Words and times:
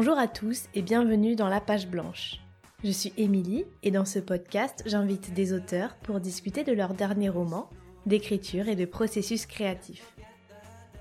Bonjour 0.00 0.16
à 0.16 0.28
tous 0.28 0.68
et 0.74 0.82
bienvenue 0.82 1.34
dans 1.34 1.48
La 1.48 1.60
Page 1.60 1.88
Blanche. 1.88 2.38
Je 2.84 2.92
suis 2.92 3.12
Émilie 3.16 3.64
et 3.82 3.90
dans 3.90 4.04
ce 4.04 4.20
podcast, 4.20 4.84
j'invite 4.86 5.34
des 5.34 5.52
auteurs 5.52 5.96
pour 6.04 6.20
discuter 6.20 6.62
de 6.62 6.70
leurs 6.70 6.94
derniers 6.94 7.30
romans, 7.30 7.68
d'écriture 8.06 8.68
et 8.68 8.76
de 8.76 8.84
processus 8.84 9.44
créatifs. 9.44 10.14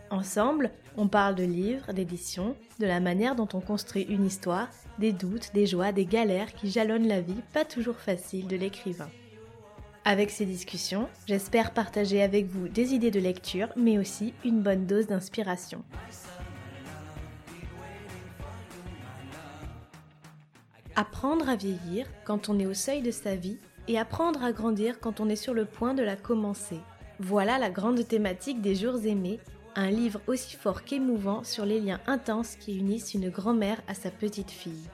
Ensemble, 0.10 0.72
on 0.98 1.08
parle 1.08 1.36
de 1.36 1.44
livres, 1.44 1.94
d'édition, 1.94 2.56
de 2.80 2.88
la 2.88 3.00
manière 3.00 3.36
dont 3.36 3.48
on 3.54 3.62
construit 3.62 4.02
une 4.02 4.26
histoire, 4.26 4.68
des 4.98 5.12
doutes, 5.12 5.52
des 5.54 5.68
joies, 5.68 5.92
des 5.92 6.08
galères 6.08 6.56
qui 6.56 6.72
jalonnent 6.72 7.08
la 7.08 7.22
vie 7.22 7.44
pas 7.54 7.66
toujours 7.66 7.98
facile 7.98 8.48
de 8.48 8.56
l'écrivain. 8.56 9.12
Avec 10.06 10.32
ces 10.32 10.48
discussions, 10.48 11.08
j'espère 11.28 11.72
partager 11.72 12.24
avec 12.24 12.48
vous 12.48 12.68
des 12.68 12.96
idées 12.96 13.12
de 13.12 13.20
lecture, 13.20 13.70
mais 13.76 14.00
aussi 14.00 14.34
une 14.44 14.64
bonne 14.64 14.88
dose 14.88 15.06
d'inspiration. 15.06 15.84
Apprendre 21.00 21.48
à 21.48 21.56
vieillir 21.56 22.08
quand 22.26 22.50
on 22.50 22.58
est 22.58 22.66
au 22.66 22.74
seuil 22.74 23.04
de 23.04 23.12
sa 23.12 23.36
vie 23.36 23.60
et 23.88 24.00
apprendre 24.00 24.44
à 24.44 24.52
grandir 24.52 25.00
quand 25.00 25.20
on 25.20 25.30
est 25.30 25.36
sur 25.36 25.54
le 25.54 25.66
point 25.66 25.94
de 25.94 26.02
la 26.02 26.16
commencer. 26.16 26.80
Voilà 27.20 27.60
la 27.60 27.70
grande 27.70 28.08
thématique 28.08 28.62
des 28.62 28.74
jours 28.74 29.06
aimés, 29.06 29.40
un 29.76 29.92
livre 29.92 30.20
aussi 30.26 30.56
fort 30.56 30.84
qu'émouvant 30.84 31.44
sur 31.44 31.68
les 31.68 31.80
liens 31.80 32.00
intenses 32.08 32.56
qui 32.56 32.80
unissent 32.80 33.14
une 33.14 33.30
grand-mère 33.30 33.80
à 33.88 33.94
sa 33.94 34.10
petite 34.10 34.50
fille. 34.50 34.90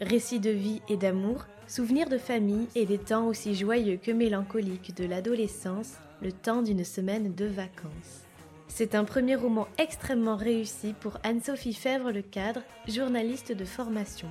Récits 0.00 0.38
de 0.38 0.50
vie 0.50 0.80
et 0.88 0.96
d'amour, 0.96 1.46
souvenirs 1.66 2.08
de 2.08 2.18
famille 2.18 2.68
et 2.76 2.86
des 2.86 2.98
temps 2.98 3.26
aussi 3.26 3.56
joyeux 3.56 3.98
que 4.00 4.12
mélancoliques 4.12 4.96
de 4.96 5.06
l'adolescence, 5.06 5.94
le 6.20 6.30
temps 6.30 6.62
d'une 6.62 6.84
semaine 6.84 7.34
de 7.34 7.46
vacances. 7.46 8.22
C'est 8.68 8.94
un 8.94 9.02
premier 9.02 9.34
roman 9.34 9.66
extrêmement 9.76 10.36
réussi 10.36 10.94
pour 11.00 11.18
Anne-Sophie 11.24 11.74
Fèvre 11.74 12.12
le 12.12 12.22
cadre, 12.22 12.62
journaliste 12.86 13.50
de 13.50 13.64
formation. 13.64 14.28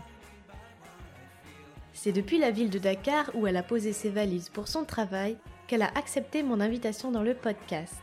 C'est 2.04 2.12
depuis 2.12 2.40
la 2.40 2.50
ville 2.50 2.72
de 2.72 2.80
Dakar 2.80 3.30
où 3.36 3.46
elle 3.46 3.58
a 3.58 3.62
posé 3.62 3.94
ses 3.94 4.10
valises 4.10 4.50
pour 4.50 4.68
son 4.68 4.86
travail 4.86 5.38
qu'elle 5.68 5.84
a 5.84 5.92
accepté 5.96 6.42
mon 6.42 6.60
invitation 6.60 7.12
dans 7.12 7.22
le 7.22 7.36
podcast. 7.36 7.94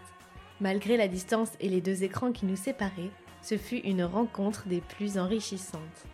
Malgré 0.60 0.96
la 0.96 1.08
distance 1.08 1.50
et 1.58 1.68
les 1.68 1.80
deux 1.80 2.04
écrans 2.04 2.30
qui 2.30 2.46
nous 2.46 2.54
séparaient, 2.54 3.10
ce 3.42 3.56
fut 3.56 3.78
une 3.78 4.04
rencontre 4.04 4.68
des 4.68 4.80
plus 4.80 5.18
enrichissantes. 5.18 6.06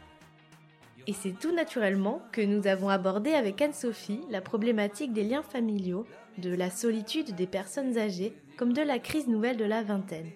Et 1.06 1.12
c'est 1.12 1.38
tout 1.38 1.54
naturellement 1.54 2.22
que 2.32 2.40
nous 2.40 2.66
avons 2.66 2.88
abordé 2.88 3.34
avec 3.34 3.60
Anne-Sophie 3.60 4.22
la 4.30 4.40
problématique 4.40 5.12
des 5.12 5.24
liens 5.24 5.42
familiaux, 5.42 6.06
de 6.38 6.54
la 6.54 6.70
solitude 6.70 7.34
des 7.34 7.46
personnes 7.46 7.98
âgées, 7.98 8.32
comme 8.56 8.72
de 8.72 8.80
la 8.80 8.98
crise 8.98 9.28
nouvelle 9.28 9.58
de 9.58 9.64
la 9.66 9.82
vingtaine. 9.82 10.30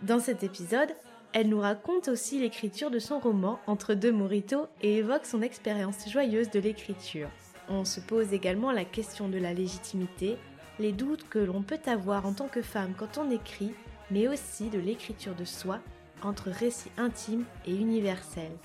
Dans 0.00 0.20
cet 0.20 0.42
épisode, 0.42 0.96
elle 1.32 1.48
nous 1.48 1.60
raconte 1.60 2.08
aussi 2.08 2.38
l'écriture 2.38 2.90
de 2.90 2.98
son 2.98 3.18
roman 3.18 3.58
Entre 3.66 3.94
deux 3.94 4.12
moritos 4.12 4.66
et 4.82 4.98
évoque 4.98 5.24
son 5.24 5.42
expérience 5.42 6.08
joyeuse 6.10 6.50
de 6.50 6.60
l'écriture. 6.60 7.28
On 7.68 7.84
se 7.84 8.00
pose 8.00 8.32
également 8.32 8.72
la 8.72 8.84
question 8.84 9.28
de 9.28 9.38
la 9.38 9.54
légitimité, 9.54 10.36
les 10.78 10.92
doutes 10.92 11.28
que 11.28 11.38
l'on 11.38 11.62
peut 11.62 11.80
avoir 11.86 12.26
en 12.26 12.34
tant 12.34 12.48
que 12.48 12.62
femme 12.62 12.94
quand 12.98 13.18
on 13.18 13.30
écrit, 13.30 13.72
mais 14.10 14.28
aussi 14.28 14.68
de 14.68 14.78
l'écriture 14.78 15.34
de 15.34 15.44
soi 15.44 15.80
entre 16.22 16.50
récits 16.50 16.90
intimes 16.98 17.44
et 17.66 17.74
universels. 17.74 18.58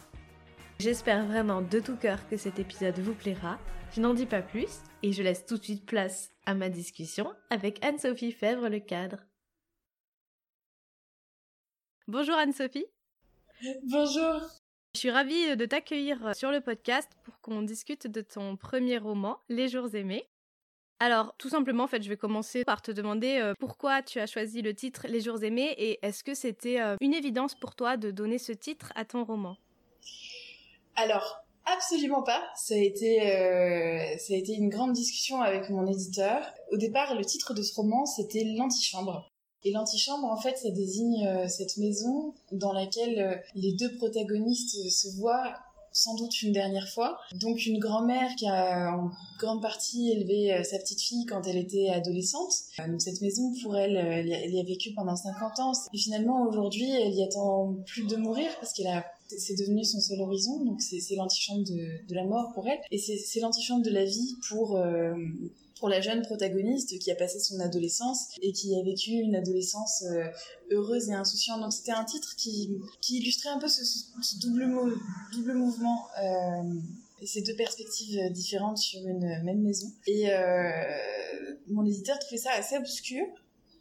J'espère 0.80 1.26
vraiment 1.26 1.62
de 1.62 1.80
tout 1.80 1.96
cœur 1.96 2.28
que 2.28 2.38
cet 2.38 2.60
épisode 2.60 3.00
vous 3.00 3.14
plaira. 3.14 3.58
Je 3.96 4.02
n'en 4.02 4.14
dis 4.14 4.26
pas 4.26 4.42
plus 4.42 4.82
et 5.04 5.12
je 5.12 5.24
laisse 5.24 5.46
tout 5.46 5.58
de 5.58 5.64
suite 5.64 5.86
place 5.86 6.32
à 6.46 6.54
ma 6.54 6.70
discussion 6.70 7.32
avec 7.50 7.84
Anne-Sophie 7.84 8.32
Fèvre 8.32 8.70
le 8.70 8.80
cadre. 8.80 9.18
Bonjour 12.10 12.36
Anne-Sophie. 12.36 12.86
Bonjour. 13.84 14.40
Je 14.94 15.00
suis 15.00 15.12
ravie 15.12 15.58
de 15.58 15.66
t'accueillir 15.66 16.34
sur 16.34 16.52
le 16.52 16.62
podcast 16.62 17.10
pour 17.26 17.38
qu'on 17.42 17.62
discute 17.62 18.08
de 18.08 18.22
ton 18.22 18.56
premier 18.56 18.98
roman, 18.98 19.40
Les 19.50 19.68
jours 19.68 19.94
aimés. 19.94 20.26
Alors, 21.02 21.36
tout 21.38 21.50
simplement, 21.50 21.84
en 21.84 21.88
fait, 21.88 22.02
je 22.02 22.08
vais 22.08 22.16
commencer 22.16 22.64
par 22.64 22.82
te 22.82 22.92
demander 22.92 23.40
euh, 23.42 23.54
pourquoi 23.60 24.04
tu 24.04 24.22
as 24.22 24.26
choisi 24.26 24.62
le 24.62 24.74
titre 24.74 25.06
Les 25.10 25.20
jours 25.20 25.44
aimés 25.44 25.76
et 25.78 26.00
est-ce 26.02 26.24
que 26.24 26.34
c'était 26.34 26.80
euh, 26.80 26.96
une 27.02 27.14
évidence 27.14 27.56
pour 27.56 27.76
toi 27.76 27.98
de 27.98 28.10
donner 28.10 28.38
ce 28.38 28.54
titre 28.54 28.94
à 28.96 29.04
ton 29.04 29.26
roman? 29.26 29.58
Alors, 30.96 31.44
absolument 31.66 32.24
pas. 32.24 32.42
Ça 32.56 32.74
a 32.74 32.78
été, 32.78 33.36
euh, 33.36 34.18
ça 34.18 34.34
a 34.34 34.38
été 34.38 34.54
une 34.54 34.70
grande 34.70 34.94
discussion 34.94 35.42
avec 35.42 35.70
mon 35.70 35.86
éditeur. 35.86 36.54
Au 36.72 36.78
départ, 36.78 37.16
le 37.16 37.26
titre 37.26 37.54
de 37.54 37.62
ce 37.62 37.76
roman, 37.76 38.06
c'était 38.06 38.46
L'antichambre. 38.58 39.30
Et 39.68 39.72
l'antichambre, 39.72 40.32
en 40.32 40.38
fait, 40.38 40.58
ça 40.58 40.70
désigne 40.70 41.28
euh, 41.28 41.50
cette 41.50 41.76
maison 41.76 42.34
dans 42.54 42.72
laquelle 42.72 43.20
euh, 43.20 43.36
les 43.54 43.74
deux 43.74 43.94
protagonistes 43.98 44.90
se 44.90 45.10
voient 45.18 45.56
sans 45.92 46.16
doute 46.16 46.42
une 46.42 46.54
dernière 46.54 46.88
fois. 46.88 47.18
Donc 47.36 47.66
une 47.66 47.78
grand-mère 47.78 48.34
qui 48.38 48.48
a 48.48 48.96
en 48.96 49.12
grande 49.40 49.62
partie 49.62 50.10
élevé 50.10 50.54
euh, 50.54 50.64
sa 50.64 50.80
petite 50.80 51.02
fille 51.02 51.26
quand 51.26 51.46
elle 51.48 51.58
était 51.58 51.90
adolescente. 51.90 52.54
Donc 52.88 53.02
cette 53.02 53.20
maison, 53.20 53.54
pour 53.62 53.76
elle, 53.76 53.98
elle 53.98 54.54
y 54.54 54.60
a 54.62 54.64
vécu 54.64 54.94
pendant 54.94 55.18
50 55.18 55.60
ans. 55.60 55.74
Et 55.92 55.98
finalement, 55.98 56.44
aujourd'hui, 56.44 56.90
elle 56.90 57.14
y 57.14 57.24
attend 57.24 57.76
plus 57.88 58.08
de 58.08 58.16
mourir 58.16 58.48
parce 58.62 58.72
qu'elle 58.72 58.88
a 58.88 59.06
c'est 59.38 59.60
devenu 59.60 59.84
son 59.84 60.00
seul 60.00 60.22
horizon, 60.22 60.64
donc 60.64 60.82
c'est 60.82 61.16
l'antichambre 61.16 61.66
de, 61.66 62.16
la 62.16 62.24
mort 62.24 62.54
pour 62.54 62.66
elle, 62.66 62.80
et 62.92 62.98
c'est 62.98 63.42
l'antichambre 63.42 63.84
de 63.84 63.90
la 63.90 64.06
vie 64.06 64.38
pour 64.48 64.80
pour 65.80 65.90
la 65.90 66.02
jeune 66.02 66.22
protagoniste 66.22 66.98
qui 67.00 67.12
a 67.12 67.16
passé 67.16 67.40
son 67.40 67.60
adolescence 67.60 68.30
et 68.42 68.52
qui 68.52 68.80
a 68.80 68.84
vécu 68.84 69.12
une 69.12 69.36
adolescence 69.36 70.04
euh, 70.04 70.26
heureuse 70.72 71.10
et 71.10 71.14
insouciante. 71.14 71.62
Donc 71.62 71.74
c'était 71.74 71.92
un 71.92 72.04
titre 72.04 72.36
qui, 72.36 72.78
qui 73.02 73.18
illustrait 73.18 73.50
un 73.50 73.60
peu 73.60 73.68
ce, 73.68 74.40
double, 74.40 74.94
double 75.34 75.54
mouvement. 75.54 76.08
Euh, 76.22 76.74
et 77.20 77.26
ces 77.26 77.42
deux 77.42 77.56
perspectives 77.56 78.32
différentes 78.32 78.78
sur 78.78 79.02
une 79.08 79.42
même 79.44 79.62
maison. 79.62 79.92
Et 80.06 80.32
euh, 80.32 80.72
mon 81.68 81.84
éditeur 81.84 82.20
trouvait 82.20 82.38
ça 82.38 82.52
assez 82.52 82.78
obscur, 82.78 83.26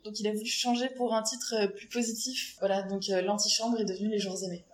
donc 0.04 0.18
il 0.20 0.26
a 0.26 0.32
voulu 0.32 0.46
changer 0.46 0.88
pour 0.96 1.14
un 1.14 1.22
titre 1.22 1.66
plus 1.76 1.86
positif. 1.88 2.56
Voilà, 2.60 2.82
donc 2.84 3.08
l'antichambre 3.08 3.78
est 3.78 3.84
devenu 3.84 4.08
Les 4.08 4.18
Jours 4.18 4.42
Aimés. 4.42 4.64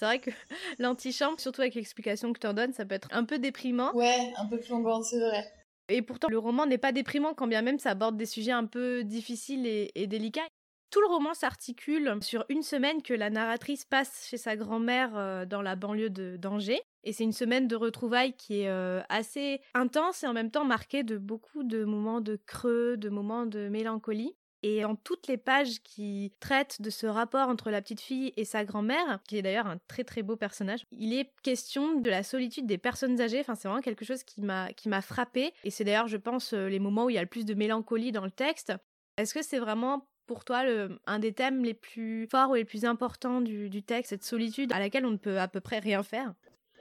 C'est 0.00 0.06
vrai 0.06 0.18
que 0.20 0.30
l'antichambre, 0.78 1.38
surtout 1.38 1.60
avec 1.60 1.74
l'explication 1.74 2.32
que 2.32 2.38
tu 2.38 2.46
en 2.46 2.54
donnes, 2.54 2.72
ça 2.72 2.86
peut 2.86 2.94
être 2.94 3.08
un 3.10 3.24
peu 3.24 3.38
déprimant. 3.38 3.94
Ouais, 3.94 4.32
un 4.38 4.46
peu 4.46 4.58
plombant, 4.58 5.02
c'est 5.02 5.20
vrai. 5.20 5.52
Et 5.90 6.02
pourtant, 6.02 6.28
le 6.30 6.38
roman 6.38 6.66
n'est 6.66 6.78
pas 6.78 6.92
déprimant, 6.92 7.34
quand 7.34 7.46
bien 7.46 7.62
même 7.62 7.78
ça 7.78 7.90
aborde 7.90 8.16
des 8.16 8.26
sujets 8.26 8.52
un 8.52 8.66
peu 8.66 9.04
difficiles 9.04 9.66
et, 9.66 10.06
délicats. 10.06 10.46
Tout 10.90 11.00
le 11.00 11.06
roman 11.06 11.34
s'articule 11.34 12.18
sur 12.20 12.44
une 12.48 12.62
semaine 12.62 13.02
que 13.02 13.14
la 13.14 13.30
narratrice 13.30 13.84
passe 13.84 14.26
chez 14.28 14.36
sa 14.36 14.56
grand-mère 14.56 15.16
euh, 15.16 15.46
dans 15.46 15.62
la 15.62 15.76
banlieue 15.76 16.10
d'Angers. 16.10 16.80
Et 17.04 17.12
c'est 17.12 17.22
une 17.22 17.32
semaine 17.32 17.68
de 17.68 17.76
retrouvailles 17.76 18.32
qui 18.32 18.62
est 18.62 18.68
euh, 18.68 19.00
assez 19.08 19.60
intense 19.74 20.24
et 20.24 20.26
en 20.26 20.32
même 20.32 20.50
temps 20.50 20.64
marquée 20.64 21.04
de 21.04 21.16
beaucoup 21.16 21.62
de 21.62 21.84
moments 21.84 22.20
de 22.20 22.40
creux, 22.44 22.96
de 22.96 23.08
moments 23.08 23.46
de 23.46 23.68
mélancolie. 23.68 24.34
Et 24.62 24.84
en 24.84 24.94
toutes 24.94 25.26
les 25.26 25.38
pages 25.38 25.80
qui 25.82 26.32
traitent 26.40 26.82
de 26.82 26.90
ce 26.90 27.06
rapport 27.06 27.48
entre 27.48 27.70
la 27.70 27.80
petite 27.80 28.00
fille 28.00 28.32
et 28.36 28.44
sa 28.44 28.64
grand-mère, 28.64 29.20
qui 29.26 29.38
est 29.38 29.42
d'ailleurs 29.42 29.66
un 29.66 29.78
très 29.88 30.04
très 30.04 30.22
beau 30.22 30.36
personnage, 30.36 30.80
il 30.92 31.14
est 31.14 31.32
question 31.42 31.98
de 32.00 32.10
la 32.10 32.22
solitude 32.22 32.66
des 32.66 32.78
personnes 32.78 33.20
âgées. 33.20 33.40
Enfin, 33.40 33.54
c'est 33.54 33.68
vraiment 33.68 33.82
quelque 33.82 34.04
chose 34.04 34.22
qui 34.22 34.42
m'a 34.42 34.72
qui 34.74 34.88
m'a 34.88 35.00
frappé. 35.02 35.52
Et 35.64 35.70
c'est 35.70 35.84
d'ailleurs, 35.84 36.08
je 36.08 36.16
pense, 36.18 36.52
euh, 36.52 36.68
les 36.68 36.78
moments 36.78 37.06
où 37.06 37.10
il 37.10 37.14
y 37.14 37.18
a 37.18 37.22
le 37.22 37.26
plus 37.28 37.46
de 37.46 37.54
mélancolie 37.54 38.12
dans 38.12 38.24
le 38.24 38.30
texte. 38.30 38.72
Est-ce 39.16 39.34
que 39.34 39.42
c'est 39.42 39.58
vraiment 39.58 40.08
pour 40.26 40.44
toi 40.44 40.62
un 41.06 41.18
des 41.18 41.32
thèmes 41.32 41.64
les 41.64 41.74
plus 41.74 42.26
forts 42.30 42.50
ou 42.50 42.54
les 42.54 42.64
plus 42.64 42.84
importants 42.84 43.40
du, 43.40 43.68
du 43.68 43.82
texte, 43.82 44.10
cette 44.10 44.24
solitude 44.24 44.72
à 44.72 44.78
laquelle 44.78 45.04
on 45.06 45.10
ne 45.10 45.16
peut 45.16 45.40
à 45.40 45.48
peu 45.48 45.60
près 45.60 45.78
rien 45.80 46.02
faire? 46.02 46.34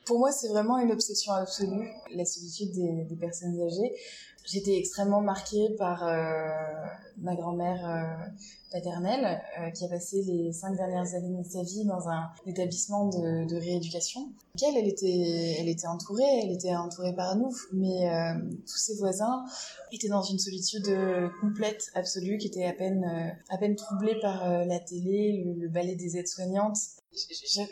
Pour 0.09 0.17
moi, 0.17 0.31
c'est 0.31 0.47
vraiment 0.47 0.79
une 0.79 0.91
obsession 0.91 1.33
absolue, 1.33 1.87
la 2.15 2.25
solitude 2.25 2.71
des, 2.71 3.15
personnes 3.15 3.61
âgées. 3.61 3.93
J'étais 4.43 4.75
extrêmement 4.75 5.21
marquée 5.21 5.69
par 5.77 6.03
euh, 6.03 6.49
ma 7.19 7.35
grand-mère 7.35 7.87
euh, 7.87 8.25
paternelle 8.71 9.39
euh, 9.59 9.69
qui 9.69 9.85
a 9.85 9.87
passé 9.87 10.23
les 10.23 10.51
cinq 10.51 10.75
dernières 10.75 11.13
années 11.13 11.43
de 11.43 11.47
sa 11.47 11.61
vie 11.61 11.85
dans 11.85 12.09
un 12.09 12.27
établissement 12.47 13.05
de, 13.05 13.47
de 13.47 13.55
rééducation. 13.55 14.21
Elle, 14.63 14.77
elle 14.77 14.87
était, 14.87 15.57
elle 15.59 15.69
était 15.69 15.85
entourée, 15.85 16.39
elle 16.41 16.53
était 16.53 16.75
entourée 16.75 17.13
par 17.13 17.35
nous, 17.35 17.55
mais 17.71 18.09
tous 18.65 18.77
ses 18.77 18.95
voisins 18.95 19.45
étaient 19.91 20.09
dans 20.09 20.23
une 20.23 20.39
solitude 20.39 20.89
complète, 21.39 21.91
absolue, 21.93 22.39
qui 22.39 22.47
était 22.47 22.65
à 22.65 22.73
peine, 22.73 23.05
à 23.49 23.57
peine 23.59 23.75
troublée 23.75 24.19
par 24.19 24.65
la 24.65 24.79
télé, 24.79 25.43
le, 25.45 25.53
le 25.53 25.69
ballet 25.69 25.95
des 25.95 26.17
aides-soignantes 26.17 26.98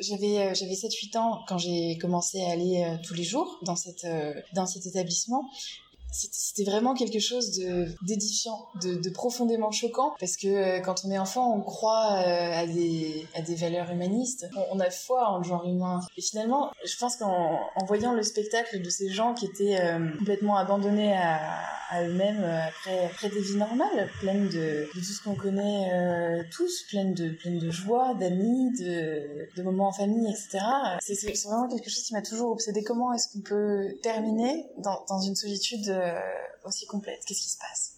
j'avais 0.01 0.55
j'avais 0.55 0.75
7 0.75 0.93
8 0.93 1.15
ans 1.15 1.43
quand 1.47 1.57
j'ai 1.57 1.97
commencé 1.99 2.41
à 2.43 2.51
aller 2.51 2.97
tous 3.03 3.13
les 3.13 3.23
jours 3.23 3.59
dans 3.63 3.75
cette 3.75 4.07
dans 4.53 4.65
cet 4.65 4.85
établissement 4.85 5.49
c'était 6.11 6.69
vraiment 6.69 6.93
quelque 6.93 7.19
chose 7.19 7.57
de 7.57 7.87
d'édifiant, 8.01 8.67
de, 8.81 8.95
de, 8.95 9.09
profondément 9.09 9.71
choquant, 9.71 10.13
parce 10.19 10.37
que 10.37 10.47
euh, 10.47 10.79
quand 10.79 11.03
on 11.05 11.11
est 11.11 11.17
enfant, 11.17 11.53
on 11.53 11.61
croit 11.61 12.13
euh, 12.13 12.61
à 12.61 12.65
des 12.65 13.27
à 13.35 13.41
des 13.41 13.55
valeurs 13.55 13.91
humanistes, 13.91 14.47
on, 14.71 14.79
a 14.79 14.89
foi 14.89 15.27
en 15.29 15.37
le 15.39 15.43
genre 15.43 15.65
humain. 15.65 15.99
Et 16.17 16.21
finalement, 16.21 16.71
je 16.85 16.95
pense 16.97 17.17
qu'en 17.17 17.59
en 17.75 17.85
voyant 17.85 18.13
le 18.13 18.23
spectacle 18.23 18.81
de 18.81 18.89
ces 18.89 19.09
gens 19.09 19.33
qui 19.33 19.45
étaient 19.45 19.79
euh, 19.79 20.09
complètement 20.17 20.57
abandonnés 20.57 21.15
à 21.15 21.39
à 21.89 22.03
eux-mêmes 22.03 22.43
après, 22.43 23.05
après 23.05 23.29
des 23.29 23.39
vies 23.39 23.55
normales, 23.55 24.09
pleines 24.19 24.49
de, 24.49 24.89
de 24.93 24.99
tout 24.99 25.01
ce 25.01 25.23
qu'on 25.23 25.35
connaît 25.35 26.43
tous, 26.51 26.83
pleines 26.89 27.13
de, 27.13 27.29
pleines 27.29 27.59
de 27.59 27.69
joie, 27.69 28.13
d'amis, 28.13 28.71
de, 28.77 29.47
de 29.55 29.63
moments 29.63 29.87
en 29.87 29.93
famille, 29.93 30.29
etc. 30.29 30.59
C'est, 30.99 31.15
vraiment 31.47 31.69
quelque 31.69 31.89
chose 31.89 32.03
qui 32.03 32.13
m'a 32.13 32.21
toujours 32.21 32.51
obsédé. 32.51 32.83
Comment 32.83 33.13
est-ce 33.13 33.29
qu'on 33.29 33.39
peut 33.39 33.97
terminer 34.03 34.65
dans, 34.79 35.05
dans 35.07 35.21
une 35.21 35.35
solitude 35.35 35.89
aussi 36.65 36.85
complète 36.85 37.21
Qu'est-ce 37.25 37.41
qui 37.41 37.49
se 37.49 37.57
passe? 37.57 37.97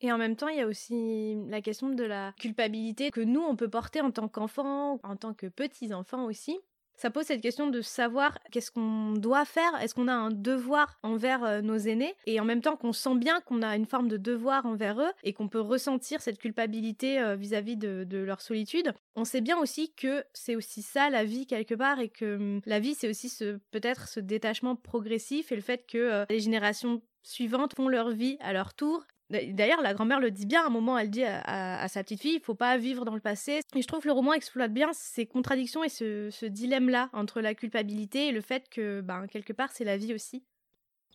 Et 0.00 0.12
en 0.12 0.18
même 0.18 0.36
temps, 0.36 0.48
il 0.48 0.58
y 0.58 0.60
a 0.60 0.66
aussi 0.66 1.36
la 1.48 1.62
question 1.62 1.88
de 1.88 2.04
la 2.04 2.32
culpabilité 2.38 3.10
que 3.10 3.20
nous, 3.20 3.40
on 3.40 3.56
peut 3.56 3.70
porter 3.70 4.00
en 4.02 4.10
tant 4.10 4.28
qu'enfants, 4.28 5.00
en 5.02 5.16
tant 5.16 5.32
que 5.32 5.46
petits-enfants 5.46 6.26
aussi. 6.26 6.58
Ça 6.96 7.10
pose 7.10 7.26
cette 7.26 7.42
question 7.42 7.68
de 7.68 7.82
savoir 7.82 8.38
qu'est-ce 8.50 8.70
qu'on 8.70 9.12
doit 9.12 9.44
faire, 9.44 9.70
est-ce 9.82 9.94
qu'on 9.94 10.08
a 10.08 10.14
un 10.14 10.30
devoir 10.30 10.98
envers 11.02 11.44
euh, 11.44 11.60
nos 11.60 11.76
aînés, 11.76 12.14
et 12.24 12.40
en 12.40 12.46
même 12.46 12.62
temps 12.62 12.76
qu'on 12.76 12.94
sent 12.94 13.16
bien 13.16 13.40
qu'on 13.42 13.60
a 13.60 13.76
une 13.76 13.84
forme 13.84 14.08
de 14.08 14.16
devoir 14.16 14.64
envers 14.64 14.98
eux 15.00 15.12
et 15.22 15.34
qu'on 15.34 15.48
peut 15.48 15.60
ressentir 15.60 16.22
cette 16.22 16.38
culpabilité 16.38 17.20
euh, 17.20 17.36
vis-à-vis 17.36 17.76
de, 17.76 18.06
leur 18.16 18.40
solitude. 18.40 18.94
On 19.14 19.26
sait 19.26 19.42
bien 19.42 19.58
aussi 19.58 19.92
que 19.92 20.24
c'est 20.32 20.56
aussi 20.56 20.80
ça 20.80 21.10
la 21.10 21.24
vie 21.24 21.46
quelque 21.46 21.74
part 21.74 22.00
et 22.00 22.08
que 22.08 22.36
hum, 22.36 22.60
la 22.64 22.80
vie 22.80 22.94
c'est 22.94 23.10
aussi 23.10 23.28
ce 23.28 23.58
peut-être 23.70 24.08
ce 24.08 24.20
détachement 24.20 24.74
progressif 24.74 25.52
et 25.52 25.56
le 25.56 25.60
fait 25.60 25.86
que 25.86 25.98
euh, 25.98 26.24
les 26.30 26.40
générations 26.40 27.02
suivantes 27.26 27.74
font 27.74 27.88
leur 27.88 28.10
vie 28.10 28.36
à 28.40 28.52
leur 28.52 28.74
tour 28.74 29.04
D'ailleurs, 29.30 29.82
la 29.82 29.92
grand-mère 29.92 30.20
le 30.20 30.30
dit 30.30 30.46
bien, 30.46 30.62
à 30.62 30.66
un 30.66 30.70
moment, 30.70 30.96
elle 30.96 31.10
dit 31.10 31.24
à, 31.24 31.88
sa 31.88 32.04
petite 32.04 32.20
fille, 32.20 32.36
il 32.36 32.40
faut 32.40 32.54
pas 32.54 32.78
vivre 32.78 33.04
dans 33.04 33.14
le 33.14 33.20
passé. 33.20 33.60
Et 33.74 33.82
je 33.82 33.86
trouve 33.86 34.00
que 34.00 34.06
le 34.06 34.12
roman 34.12 34.32
exploite 34.34 34.72
bien 34.72 34.90
ces 34.92 35.26
contradictions 35.26 35.82
et 35.82 35.88
ce, 35.88 36.30
ce 36.30 36.46
dilemme-là 36.46 37.10
entre 37.12 37.40
la 37.40 37.54
culpabilité 37.54 38.28
et 38.28 38.32
le 38.32 38.40
fait 38.40 38.68
que, 38.68 39.00
ben, 39.00 39.26
quelque 39.26 39.52
part, 39.52 39.72
c'est 39.72 39.84
la 39.84 39.96
vie 39.96 40.14
aussi. 40.14 40.44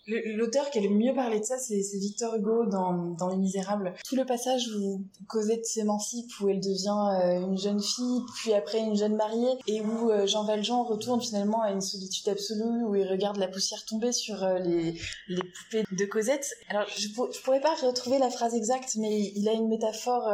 L'auteur 0.08 0.72
qui 0.72 0.80
a 0.80 0.82
le 0.82 0.90
mieux 0.90 1.14
parlé 1.14 1.40
de 1.40 1.46
ça, 1.46 1.60
c'est 1.60 1.80
Victor 2.00 2.36
Hugo 2.36 2.66
dans, 2.66 3.16
dans 3.20 3.30
Les 3.30 3.38
Misérables. 3.38 3.94
Tout 4.04 4.16
le 4.16 4.26
passage 4.26 4.68
où 4.76 5.06
Cosette 5.28 5.66
s'émancipe, 5.66 6.28
où 6.42 6.50
elle 6.50 6.60
devient 6.60 6.90
euh, 7.22 7.46
une 7.46 7.58
jeune 7.58 7.80
fille, 7.80 8.22
puis 8.42 8.54
après 8.54 8.80
une 8.80 8.96
jeune 8.96 9.16
mariée, 9.16 9.54
et 9.68 9.80
où 9.82 10.10
euh, 10.10 10.26
Jean 10.26 10.44
Valjean 10.44 10.84
retourne 10.84 11.22
finalement 11.22 11.62
à 11.62 11.72
une 11.72 11.82
solitude 11.82 12.28
absolue, 12.30 12.84
où 12.84 12.96
il 12.96 13.08
regarde 13.08 13.38
la 13.38 13.48
poussière 13.48 13.86
tomber 13.86 14.12
sur 14.12 14.44
euh, 14.44 14.58
les, 14.58 15.00
les 15.28 15.42
poupées 15.42 15.84
de 15.92 16.06
Cosette. 16.06 16.50
Alors, 16.70 16.88
je, 16.98 17.08
je 17.08 17.42
pourrais 17.44 17.62
pas 17.62 17.76
retrouver 17.76 18.18
la 18.18 18.32
phrase 18.32 18.56
exacte, 18.56 18.96
mais 18.98 19.32
il 19.36 19.48
a 19.48 19.54
une 19.54 19.68
métaphore 19.68 20.28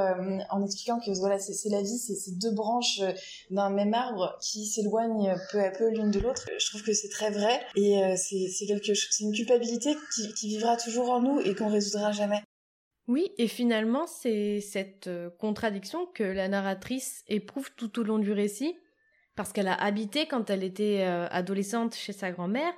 en 0.50 0.64
expliquant 0.64 1.00
que 1.00 1.12
voilà, 1.20 1.40
c'est 1.40 1.70
la 1.70 1.82
vie, 1.82 1.98
c'est 1.98 2.16
ces 2.16 2.32
deux 2.32 2.52
branches 2.52 3.02
d'un 3.52 3.70
même 3.70 3.94
arbre 3.94 4.38
qui 4.42 4.66
s'éloignent 4.66 5.36
peu 5.52 5.60
à 5.60 5.72
peu 5.72 5.90
l'une 5.90 6.12
de 6.12 6.20
l'autre. 6.20 6.48
Je 6.58 6.70
trouve 6.70 6.84
que 6.84 6.94
c'est 6.94 7.10
très 7.10 7.32
vrai, 7.32 7.60
et 7.76 8.00
c'est 8.16 8.66
quelque 8.66 8.94
c'est 8.94 9.24
une 9.24 9.34
culpabilité 9.34 9.57
qui, 9.60 10.48
vivra 10.48 10.78
toujours 10.78 11.10
en 11.12 11.22
nous 11.22 11.40
et 11.40 11.56
qu'on 11.56 11.70
résoudra 11.70 12.12
jamais. 12.12 12.42
Oui, 13.08 13.32
et 13.38 13.48
finalement, 13.48 14.06
c'est 14.06 14.60
cette 14.60 15.08
euh, 15.08 15.30
contradiction 15.40 16.06
que 16.08 16.24
la 16.24 16.50
narratrice 16.50 17.24
éprouve 17.28 17.72
tout 17.76 18.00
au 18.00 18.04
long 18.04 18.20
du 18.20 18.34
récit, 18.34 18.78
parce 19.36 19.54
qu'elle 19.54 19.70
a 19.70 19.82
habité 19.82 20.28
quand 20.28 20.50
elle 20.50 20.64
était 20.64 21.06
euh, 21.06 21.28
adolescente 21.32 21.96
chez 21.96 22.12
sa 22.12 22.32
grand-mère, 22.32 22.74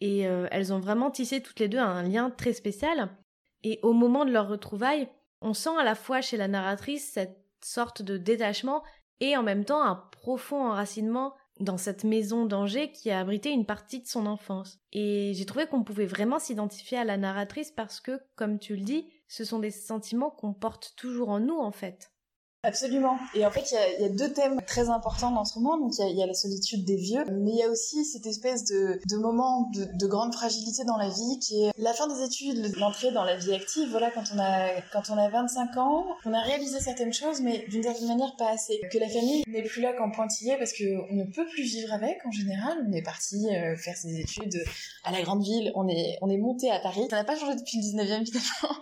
et 0.00 0.26
euh, 0.26 0.48
elles 0.50 0.72
ont 0.72 0.80
vraiment 0.80 1.10
tissé 1.10 1.40
toutes 1.40 1.60
les 1.60 1.68
deux 1.68 1.78
un 1.78 2.02
lien 2.02 2.30
très 2.30 2.52
spécial. 2.52 3.10
Et 3.62 3.78
au 3.82 3.92
moment 3.92 4.24
de 4.24 4.32
leur 4.32 4.48
retrouvaille, 4.48 5.08
on 5.40 5.54
sent 5.54 5.76
à 5.78 5.84
la 5.84 5.94
fois 5.94 6.20
chez 6.20 6.36
la 6.36 6.48
narratrice 6.48 7.12
cette 7.12 7.38
sorte 7.62 8.02
de 8.02 8.16
détachement 8.16 8.82
et 9.20 9.36
en 9.36 9.42
même 9.42 9.64
temps 9.64 9.82
un 9.82 9.96
profond 9.96 10.68
enracinement 10.68 11.34
dans 11.60 11.76
cette 11.76 12.04
maison 12.04 12.46
d'Angers 12.46 12.92
qui 12.92 13.10
a 13.10 13.20
abrité 13.20 13.50
une 13.50 13.66
partie 13.66 14.00
de 14.00 14.06
son 14.06 14.26
enfance. 14.26 14.78
Et 14.92 15.32
j'ai 15.34 15.46
trouvé 15.46 15.66
qu'on 15.66 15.84
pouvait 15.84 16.06
vraiment 16.06 16.38
s'identifier 16.38 16.98
à 16.98 17.04
la 17.04 17.16
narratrice 17.16 17.70
parce 17.70 18.00
que, 18.00 18.20
comme 18.36 18.58
tu 18.58 18.76
le 18.76 18.82
dis, 18.82 19.08
ce 19.28 19.44
sont 19.44 19.58
des 19.58 19.70
sentiments 19.70 20.30
qu'on 20.30 20.54
porte 20.54 20.94
toujours 20.96 21.28
en 21.28 21.40
nous 21.40 21.58
en 21.58 21.72
fait. 21.72 22.12
Absolument. 22.68 23.18
Et 23.34 23.46
en 23.46 23.50
fait, 23.50 23.72
il 23.72 24.02
y, 24.02 24.04
a, 24.04 24.08
deux 24.10 24.30
thèmes 24.30 24.60
très 24.66 24.90
importants 24.90 25.30
dans 25.30 25.46
ce 25.46 25.54
roman. 25.54 25.78
Donc, 25.78 25.92
il 25.98 26.16
y, 26.16 26.22
a, 26.22 26.26
la 26.26 26.34
solitude 26.34 26.84
des 26.84 26.96
vieux, 26.96 27.24
mais 27.30 27.52
il 27.52 27.56
y 27.56 27.62
a 27.62 27.70
aussi 27.70 28.04
cette 28.04 28.26
espèce 28.26 28.64
de, 28.64 29.00
moment 29.16 29.70
de, 29.72 30.06
grande 30.06 30.34
fragilité 30.34 30.84
dans 30.84 30.98
la 30.98 31.08
vie 31.08 31.38
qui 31.40 31.64
est 31.64 31.72
la 31.78 31.94
fin 31.94 32.06
des 32.08 32.22
études, 32.22 32.76
l'entrée 32.76 33.10
dans 33.10 33.24
la 33.24 33.36
vie 33.36 33.54
active. 33.54 33.88
Voilà, 33.90 34.10
quand 34.10 34.24
on 34.34 34.38
a 34.38 34.68
quand 34.92 35.10
on 35.10 35.16
a 35.16 35.30
25 35.30 35.76
ans, 35.78 36.06
on 36.26 36.34
a 36.34 36.40
réalisé 36.42 36.78
certaines 36.78 37.12
choses, 37.12 37.40
mais 37.40 37.64
d'une 37.70 37.82
certaine 37.82 38.08
manière 38.08 38.36
pas 38.36 38.50
assez. 38.50 38.80
Que 38.92 38.98
la 38.98 39.08
famille 39.08 39.44
n'est 39.46 39.62
plus 39.62 39.80
là 39.80 39.94
qu'en 39.94 40.10
pointillé 40.10 40.56
parce 40.58 40.72
que 40.72 40.84
on 41.10 41.14
ne 41.14 41.24
peut 41.24 41.46
plus 41.46 41.62
vivre 41.62 41.92
avec 41.94 42.18
en 42.26 42.30
général. 42.30 42.86
On 42.86 42.92
est 42.92 43.02
parti 43.02 43.48
euh, 43.48 43.76
faire 43.76 43.96
ses 43.96 44.20
études 44.20 44.62
à 45.04 45.12
la 45.12 45.22
grande 45.22 45.42
ville. 45.42 45.72
On 45.74 45.88
est 45.88 46.18
on 46.20 46.28
est 46.28 46.38
monté 46.38 46.70
à 46.70 46.80
Paris. 46.80 47.06
Ça 47.08 47.16
n'a 47.16 47.24
pas 47.24 47.36
changé 47.36 47.56
depuis 47.56 47.78
le 47.78 47.82
19e 47.82 48.20
évidemment. 48.20 48.76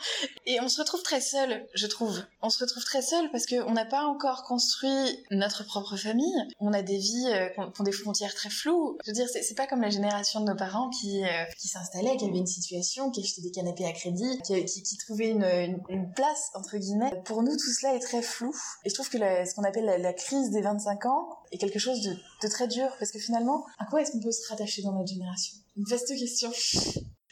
Et 0.46 0.60
on 0.60 0.68
se 0.68 0.80
retrouve 0.80 1.02
très 1.02 1.20
seul, 1.20 1.66
je 1.74 1.86
trouve. 1.86 2.22
On 2.42 2.50
se 2.50 2.58
retrouve 2.58 2.84
très 2.84 3.02
seul 3.02 3.30
parce 3.30 3.46
que 3.46 3.56
on 3.66 3.75
n'a 3.76 3.84
pas 3.84 4.04
encore 4.04 4.42
construit 4.42 5.24
notre 5.30 5.64
propre 5.64 5.96
famille. 5.96 6.34
On 6.58 6.72
a 6.72 6.82
des 6.82 6.96
vies 6.96 7.28
euh, 7.28 7.48
qui 7.48 7.80
ont 7.80 7.84
des 7.84 7.92
frontières 7.92 8.34
très 8.34 8.50
floues. 8.50 8.98
Je 9.04 9.10
veux 9.10 9.14
dire, 9.14 9.28
c'est 9.28 9.54
pas 9.54 9.66
comme 9.66 9.82
la 9.82 9.90
génération 9.90 10.40
de 10.40 10.46
nos 10.46 10.56
parents 10.56 10.90
qui, 10.90 11.24
euh, 11.24 11.44
qui 11.58 11.68
s'installaient, 11.68 12.16
qui 12.16 12.24
avaient 12.24 12.38
une 12.38 12.46
situation, 12.46 13.10
qui 13.10 13.20
achetaient 13.22 13.42
des 13.42 13.50
canapés 13.50 13.84
à 13.84 13.92
crédit, 13.92 14.40
qui, 14.44 14.64
qui, 14.64 14.82
qui 14.82 14.96
trouvaient 14.96 15.30
une, 15.30 15.78
une, 15.88 16.12
place, 16.12 16.50
entre 16.54 16.76
guillemets. 16.78 17.12
Pour 17.24 17.42
nous, 17.42 17.52
tout 17.52 17.72
cela 17.72 17.94
est 17.94 18.00
très 18.00 18.22
flou. 18.22 18.54
Et 18.84 18.90
je 18.90 18.94
trouve 18.94 19.08
que 19.10 19.18
ce 19.18 19.54
qu'on 19.54 19.64
appelle 19.64 19.84
la, 19.84 20.12
crise 20.12 20.50
des 20.50 20.62
25 20.62 21.06
ans 21.06 21.28
est 21.52 21.58
quelque 21.58 21.78
chose 21.78 22.00
de, 22.00 22.12
de 22.42 22.48
très 22.48 22.66
dur. 22.68 22.88
Parce 22.98 23.12
que 23.12 23.18
finalement, 23.18 23.66
à 23.78 23.84
quoi 23.84 24.00
est-ce 24.00 24.12
qu'on 24.12 24.20
peut 24.20 24.32
se 24.32 24.48
rattacher 24.48 24.82
dans 24.82 24.92
notre 24.92 25.12
génération? 25.12 25.56
Une 25.76 25.84
vaste 25.84 26.08
question. 26.08 26.50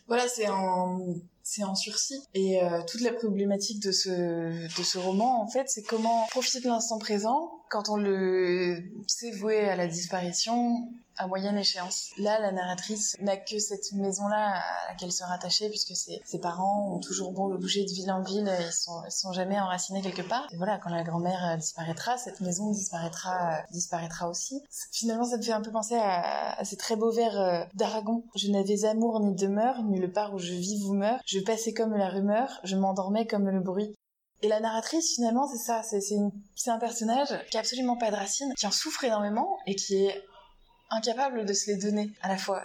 Voilà, 0.07 0.29
c'est 0.29 0.49
en 0.49 1.15
c'est 1.45 1.63
en 1.63 1.75
sursis. 1.75 2.27
Et 2.33 2.63
euh, 2.63 2.81
toute 2.89 3.03
la 3.03 3.13
problématique 3.13 3.81
de 3.83 3.93
ce, 3.93 4.11
de 4.11 4.83
ce 4.83 4.99
roman, 4.99 5.43
en 5.43 5.47
fait, 5.47 5.69
c'est 5.69 5.83
comment 5.83 6.27
profiter 6.31 6.61
de 6.61 6.69
l'instant 6.69 6.99
présent 6.99 7.63
quand 7.71 7.91
on 7.91 7.97
le 7.97 8.83
sait 9.07 9.31
voué 9.31 9.61
à 9.61 9.77
la 9.77 9.87
disparition 9.87 10.89
à 11.17 11.27
moyenne 11.27 11.57
échéance. 11.57 12.11
Là, 12.19 12.39
la 12.41 12.53
narratrice 12.53 13.17
n'a 13.21 13.37
que 13.37 13.59
cette 13.59 13.93
maison-là 13.93 14.57
à 14.57 14.93
laquelle 14.93 15.13
se 15.13 15.25
rattacher 15.25 15.69
puisque 15.69 15.95
ses, 15.95 16.39
parents 16.41 16.95
ont 16.95 17.01
toujours 17.01 17.33
beau 17.33 17.57
bouger 17.57 17.85
de 17.85 17.91
ville 17.91 18.11
en 18.11 18.23
ville, 18.23 18.51
ils 18.61 18.73
sont, 18.73 19.03
sont 19.09 19.33
jamais 19.33 19.59
enracinés 19.59 20.03
quelque 20.03 20.23
part. 20.23 20.47
Et 20.53 20.57
voilà, 20.57 20.79
quand 20.79 20.91
la 20.91 21.03
grand-mère 21.03 21.53
euh, 21.53 21.57
disparaîtra, 21.57 22.19
cette 22.19 22.41
maison 22.41 22.71
disparaîtra, 22.71 23.63
disparaîtra 23.71 24.29
aussi. 24.29 24.63
Finalement, 24.93 25.25
ça 25.25 25.37
me 25.37 25.43
fait 25.43 25.53
un 25.53 25.63
peu 25.63 25.71
penser 25.71 25.95
à, 25.97 26.59
à 26.59 26.65
ces 26.65 26.77
très 26.77 26.97
beaux 26.97 27.13
vers 27.13 27.39
euh, 27.39 27.65
d'Aragon. 27.75 28.25
Je 28.35 28.51
n'avais 28.51 28.85
amour 28.85 29.21
ni 29.21 29.35
demeure, 29.35 29.83
nulle 29.85 30.13
part 30.13 30.35
où 30.35 30.39
je 30.39 30.53
vis 30.53 30.85
ou 30.85 30.95
meurs. 30.95 31.21
Je 31.27 31.41
passais 31.41 31.73
comme 31.73 31.95
la 31.95 32.09
rumeur, 32.09 32.61
je 32.65 32.77
m'endormais 32.77 33.27
comme 33.27 33.49
le 33.49 33.61
bruit. 33.61 33.95
Et 34.43 34.49
la 34.49 34.61
narratrice, 34.61 35.15
finalement, 35.15 35.49
c'est 35.49 35.59
ça, 35.59 35.83
c'est 35.83 36.71
un 36.71 36.79
personnage 36.79 37.29
qui 37.51 37.57
a 37.57 37.61
absolument 37.61 37.97
pas 37.97 38.11
de 38.11 38.17
racines, 38.17 38.53
qui 38.59 38.67
en 38.67 38.71
souffre 38.71 39.05
énormément 39.05 39.57
et 39.67 39.75
qui 39.75 40.05
est 40.05 40.23
incapable 40.95 41.45
de 41.45 41.53
se 41.53 41.71
les 41.71 41.77
donner 41.77 42.11
à 42.23 42.29
la 42.29 42.37
fois. 42.37 42.65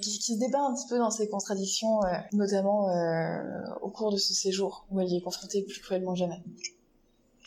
qui, 0.00 0.10
se 0.10 0.38
débat 0.38 0.60
un 0.60 0.74
petit 0.74 0.88
peu 0.88 0.98
dans 0.98 1.10
ses 1.10 1.28
contradictions, 1.28 2.02
euh, 2.04 2.16
notamment 2.32 2.90
euh, 2.90 3.40
au 3.82 3.90
cours 3.90 4.12
de 4.12 4.16
ce 4.16 4.34
séjour 4.34 4.86
où 4.90 5.00
elle 5.00 5.08
y 5.08 5.16
est 5.16 5.22
confrontée 5.22 5.62
plus 5.62 5.80
cruellement 5.80 6.14
jamais. 6.14 6.42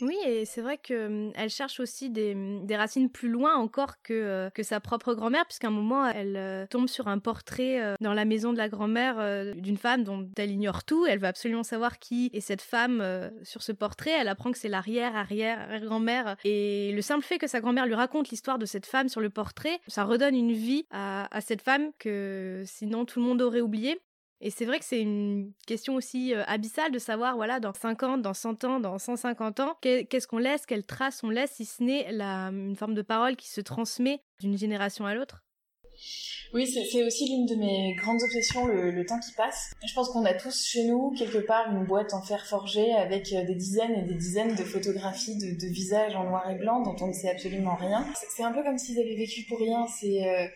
Oui, 0.02 0.18
et 0.26 0.46
c'est 0.46 0.62
vrai 0.62 0.78
qu'elle 0.78 1.34
hum, 1.38 1.50
cherche 1.50 1.80
aussi 1.80 2.08
hum, 2.08 2.66
des, 2.66 2.76
racines 2.76 3.10
plus 3.10 3.30
loin 3.30 3.56
encore 3.56 4.02
que, 4.02 4.14
euh, 4.14 4.50
que 4.50 4.64
sa 4.64 4.80
propre 4.80 5.14
grand-mère, 5.14 5.46
puisqu'à 5.46 5.68
un 5.68 5.72
moment, 5.72 6.08
elle 6.08 6.36
euh, 6.38 6.66
tombe 6.68 6.88
sur 6.88 7.08
un 7.08 7.20
portrait 7.20 7.82
euh, 7.82 7.96
dans 8.02 8.14
la 8.14 8.26
maison 8.26 8.52
de 8.52 8.58
la 8.58 8.70
grand-mère 8.70 9.02
d'une 9.56 9.78
femme 9.78 10.04
dont 10.04 10.28
elle 10.38 10.52
ignore 10.52 10.84
tout. 10.84 11.06
Elle 11.06 11.20
veut 11.20 11.28
absolument 11.28 11.64
savoir 11.64 12.00
qui 12.00 12.30
est 12.34 12.42
cette 12.42 12.62
femme 12.62 13.04
sur 13.44 13.62
ce 13.62 13.72
portrait. 13.72 14.12
Elle 14.12 14.28
apprend 14.28 14.52
que 14.52 14.58
c'est 14.58 14.70
l'arrière-arrière-grand-mère. 14.70 16.36
Et 16.44 16.92
le 16.94 17.02
simple 17.02 17.24
fait 17.24 17.38
que 17.38 17.48
sa 17.48 17.60
grand-mère 17.60 17.86
lui 17.86 17.94
raconte 17.94 18.30
l'histoire 18.30 18.58
de 18.58 18.66
cette 18.66 18.86
femme 18.86 19.10
sur 19.10 19.22
le 19.22 19.30
portrait, 19.30 19.80
ça 19.88 20.04
redonne 20.04 20.36
une 20.36 20.54
vie 20.54 20.86
à, 20.92 21.28
à 21.36 21.42
cette 21.42 21.62
femme 21.62 21.92
que 22.00 22.64
sinon 22.66 23.06
tout 23.06 23.20
le 23.20 23.26
monde 23.26 23.42
aurait 23.42 23.62
oublié. 23.62 24.00
Et 24.44 24.50
c'est 24.50 24.66
vrai 24.66 24.80
que 24.80 24.86
c'est 24.86 25.00
une 25.00 25.54
question 25.68 25.94
aussi 25.94 26.34
euh, 26.34 26.44
abyssale 26.48 26.92
de 26.92 26.98
savoir, 26.98 27.36
voilà, 27.36 27.60
dans 27.60 27.74
50, 27.74 28.24
dans 28.24 28.34
100 28.34 28.64
ans, 28.64 28.80
dans 28.80 28.98
150 28.98 29.60
ans, 29.60 29.78
qu'est-ce 29.82 30.28
qu'on 30.28 30.40
laisse, 30.40 30.66
quelle 30.66 30.84
trace 30.84 31.24
on 31.24 31.30
laisse, 31.30 31.52
si 31.52 31.66
ce 31.66 31.84
n'est 31.84 32.10
une 32.10 32.76
forme 32.76 32.96
de 32.96 33.04
parole 33.04 33.36
qui 33.36 33.50
se 33.50 33.62
transmet 33.62 34.24
d'une 34.40 34.58
génération 34.58 35.06
à 35.06 35.14
l'autre. 35.14 35.44
Oui, 36.54 36.68
c'est 36.68 37.04
aussi 37.04 37.30
l'une 37.30 37.46
de 37.46 37.56
mes 37.56 37.96
grandes 37.96 38.22
obsessions, 38.22 38.66
le, 38.66 39.06
temps 39.06 39.20
qui 39.20 39.32
passe. 39.34 39.72
Je 39.86 39.94
pense 39.94 40.10
qu'on 40.10 40.26
a 40.26 40.34
tous 40.34 40.66
chez 40.66 40.86
nous, 40.86 41.14
quelque 41.18 41.38
part, 41.38 41.72
une 41.72 41.86
boîte 41.86 42.14
en 42.14 42.22
fer 42.22 42.46
forgé 42.46 42.92
avec 42.94 43.32
euh, 43.32 43.46
des 43.46 43.56
dizaines 43.56 43.94
et 43.94 44.02
des 44.02 44.16
dizaines 44.16 44.56
de 44.56 44.64
photographies 44.64 45.38
de, 45.38 45.68
visages 45.68 46.16
en 46.16 46.26
noir 46.26 46.50
et 46.50 46.56
blanc 46.56 46.82
dont 46.82 46.96
on 47.00 47.08
ne 47.08 47.14
sait 47.14 47.30
absolument 47.30 47.76
rien. 47.76 48.06
C'est 48.36 48.44
un 48.44 48.52
peu 48.52 48.64
comme 48.64 48.78
s'ils 48.78 49.00
avaient 49.00 49.16
vécu 49.16 49.46
pour 49.48 49.60
rien. 49.60 49.86
C'est 49.88 50.28
euh, 50.28 50.48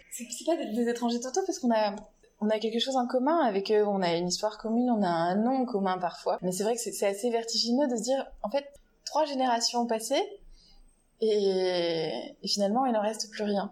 pas 0.45 0.57
des 0.57 0.89
étrangers 0.89 1.19
totaux 1.21 1.41
parce 1.45 1.59
qu'on 1.59 1.71
a 1.71 1.95
on 2.39 2.49
a 2.49 2.59
quelque 2.59 2.79
chose 2.79 2.95
en 2.95 3.07
commun 3.07 3.39
avec 3.39 3.71
eux, 3.71 3.85
on 3.85 4.01
a 4.01 4.15
une 4.15 4.27
histoire 4.27 4.57
commune, 4.57 4.89
on 4.89 5.03
a 5.03 5.09
un 5.09 5.35
nom 5.35 5.65
commun 5.65 5.97
parfois. 5.97 6.37
Mais 6.41 6.51
c'est 6.51 6.63
vrai 6.63 6.75
que 6.75 6.81
c'est 6.81 7.05
assez 7.05 7.29
vertigineux 7.29 7.87
de 7.87 7.95
se 7.95 8.03
dire, 8.03 8.25
en 8.43 8.49
fait, 8.49 8.65
trois 9.05 9.25
générations 9.25 9.87
passées, 9.87 10.23
et, 11.21 12.35
et 12.41 12.47
finalement, 12.47 12.85
il 12.85 12.93
n'en 12.93 13.01
reste 13.01 13.31
plus 13.31 13.43
rien. 13.43 13.71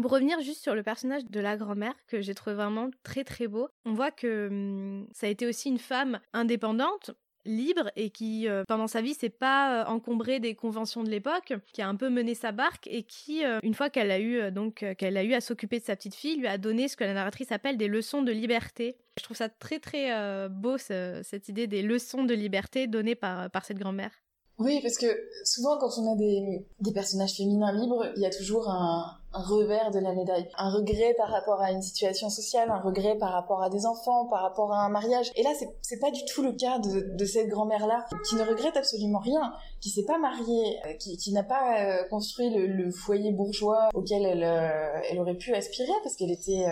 Pour 0.00 0.10
revenir 0.10 0.40
juste 0.40 0.62
sur 0.62 0.74
le 0.74 0.82
personnage 0.82 1.26
de 1.26 1.40
la 1.40 1.56
grand-mère, 1.56 1.94
que 2.06 2.22
j'ai 2.22 2.34
trouvé 2.34 2.56
vraiment 2.56 2.88
très 3.02 3.24
très 3.24 3.46
beau, 3.46 3.68
on 3.84 3.92
voit 3.92 4.10
que 4.10 4.48
hum, 4.48 5.06
ça 5.12 5.26
a 5.26 5.30
été 5.30 5.46
aussi 5.46 5.68
une 5.68 5.78
femme 5.78 6.18
indépendante, 6.32 7.10
libre 7.44 7.90
et 7.96 8.10
qui, 8.10 8.48
euh, 8.48 8.64
pendant 8.66 8.86
sa 8.86 9.00
vie, 9.00 9.14
s'est 9.14 9.28
pas 9.28 9.82
euh, 9.82 9.84
encombrée 9.86 10.40
des 10.40 10.54
conventions 10.54 11.02
de 11.02 11.10
l'époque, 11.10 11.54
qui 11.72 11.82
a 11.82 11.88
un 11.88 11.96
peu 11.96 12.08
mené 12.08 12.34
sa 12.34 12.52
barque 12.52 12.86
et 12.90 13.02
qui, 13.02 13.44
euh, 13.44 13.58
une 13.62 13.74
fois 13.74 13.90
qu'elle 13.90 14.10
a 14.10 14.20
eu 14.20 14.50
donc 14.50 14.84
qu'elle 14.98 15.16
a 15.16 15.24
eu 15.24 15.34
à 15.34 15.40
s'occuper 15.40 15.78
de 15.78 15.84
sa 15.84 15.96
petite 15.96 16.14
fille, 16.14 16.36
lui 16.36 16.46
a 16.46 16.58
donné 16.58 16.88
ce 16.88 16.96
que 16.96 17.04
la 17.04 17.14
narratrice 17.14 17.52
appelle 17.52 17.76
des 17.76 17.88
leçons 17.88 18.22
de 18.22 18.32
liberté. 18.32 18.96
Je 19.18 19.24
trouve 19.24 19.36
ça 19.36 19.48
très 19.48 19.78
très 19.78 20.48
beau 20.48 20.78
cette 20.78 21.48
idée 21.48 21.66
des 21.66 21.82
leçons 21.82 22.24
de 22.24 22.34
liberté 22.34 22.86
données 22.86 23.14
par 23.14 23.50
par 23.50 23.64
cette 23.64 23.78
grand-mère. 23.78 24.12
Oui, 24.58 24.80
parce 24.82 24.96
que 24.96 25.06
souvent 25.44 25.78
quand 25.78 25.90
on 25.98 26.12
a 26.12 26.16
des, 26.16 26.64
des 26.80 26.92
personnages 26.92 27.34
féminins 27.36 27.72
libres, 27.72 28.06
il 28.16 28.22
y 28.22 28.26
a 28.26 28.30
toujours 28.30 28.68
un, 28.68 29.18
un 29.34 29.42
revers 29.42 29.90
de 29.90 29.98
la 29.98 30.12
médaille, 30.12 30.48
un 30.56 30.70
regret 30.70 31.14
par 31.16 31.28
rapport 31.28 31.60
à 31.60 31.70
une 31.72 31.82
situation 31.82 32.30
sociale, 32.30 32.70
un 32.70 32.80
regret 32.80 33.16
par 33.16 33.32
rapport 33.32 33.62
à 33.62 33.70
des 33.70 33.86
enfants, 33.86 34.26
par 34.26 34.42
rapport 34.42 34.72
à 34.72 34.84
un 34.84 34.88
mariage. 34.88 35.30
Et 35.36 35.42
là, 35.42 35.50
c'est 35.80 35.98
pas 35.98 36.10
du 36.10 36.24
tout 36.24 36.42
le 36.42 36.52
cas 36.52 36.78
de, 36.78 37.16
de 37.16 37.24
cette 37.24 37.48
grand-mère-là, 37.48 38.06
qui 38.28 38.36
ne 38.36 38.42
regrette 38.42 38.76
absolument 38.76 39.18
rien, 39.18 39.52
qui 39.80 39.90
s'est 39.90 40.04
pas 40.04 40.18
mariée, 40.18 40.78
euh, 40.86 40.94
qui, 40.94 41.16
qui 41.16 41.32
n'a 41.32 41.42
pas 41.42 41.80
euh, 41.80 42.04
construit 42.08 42.50
le, 42.50 42.66
le, 42.66 42.90
foyer 42.90 43.32
bourgeois 43.32 43.88
auquel 43.94 44.24
elle, 44.24 44.44
euh, 44.44 45.00
elle 45.10 45.18
aurait 45.18 45.36
pu 45.36 45.54
aspirer, 45.54 45.92
parce 46.02 46.16
qu'elle 46.16 46.30
était 46.30 46.64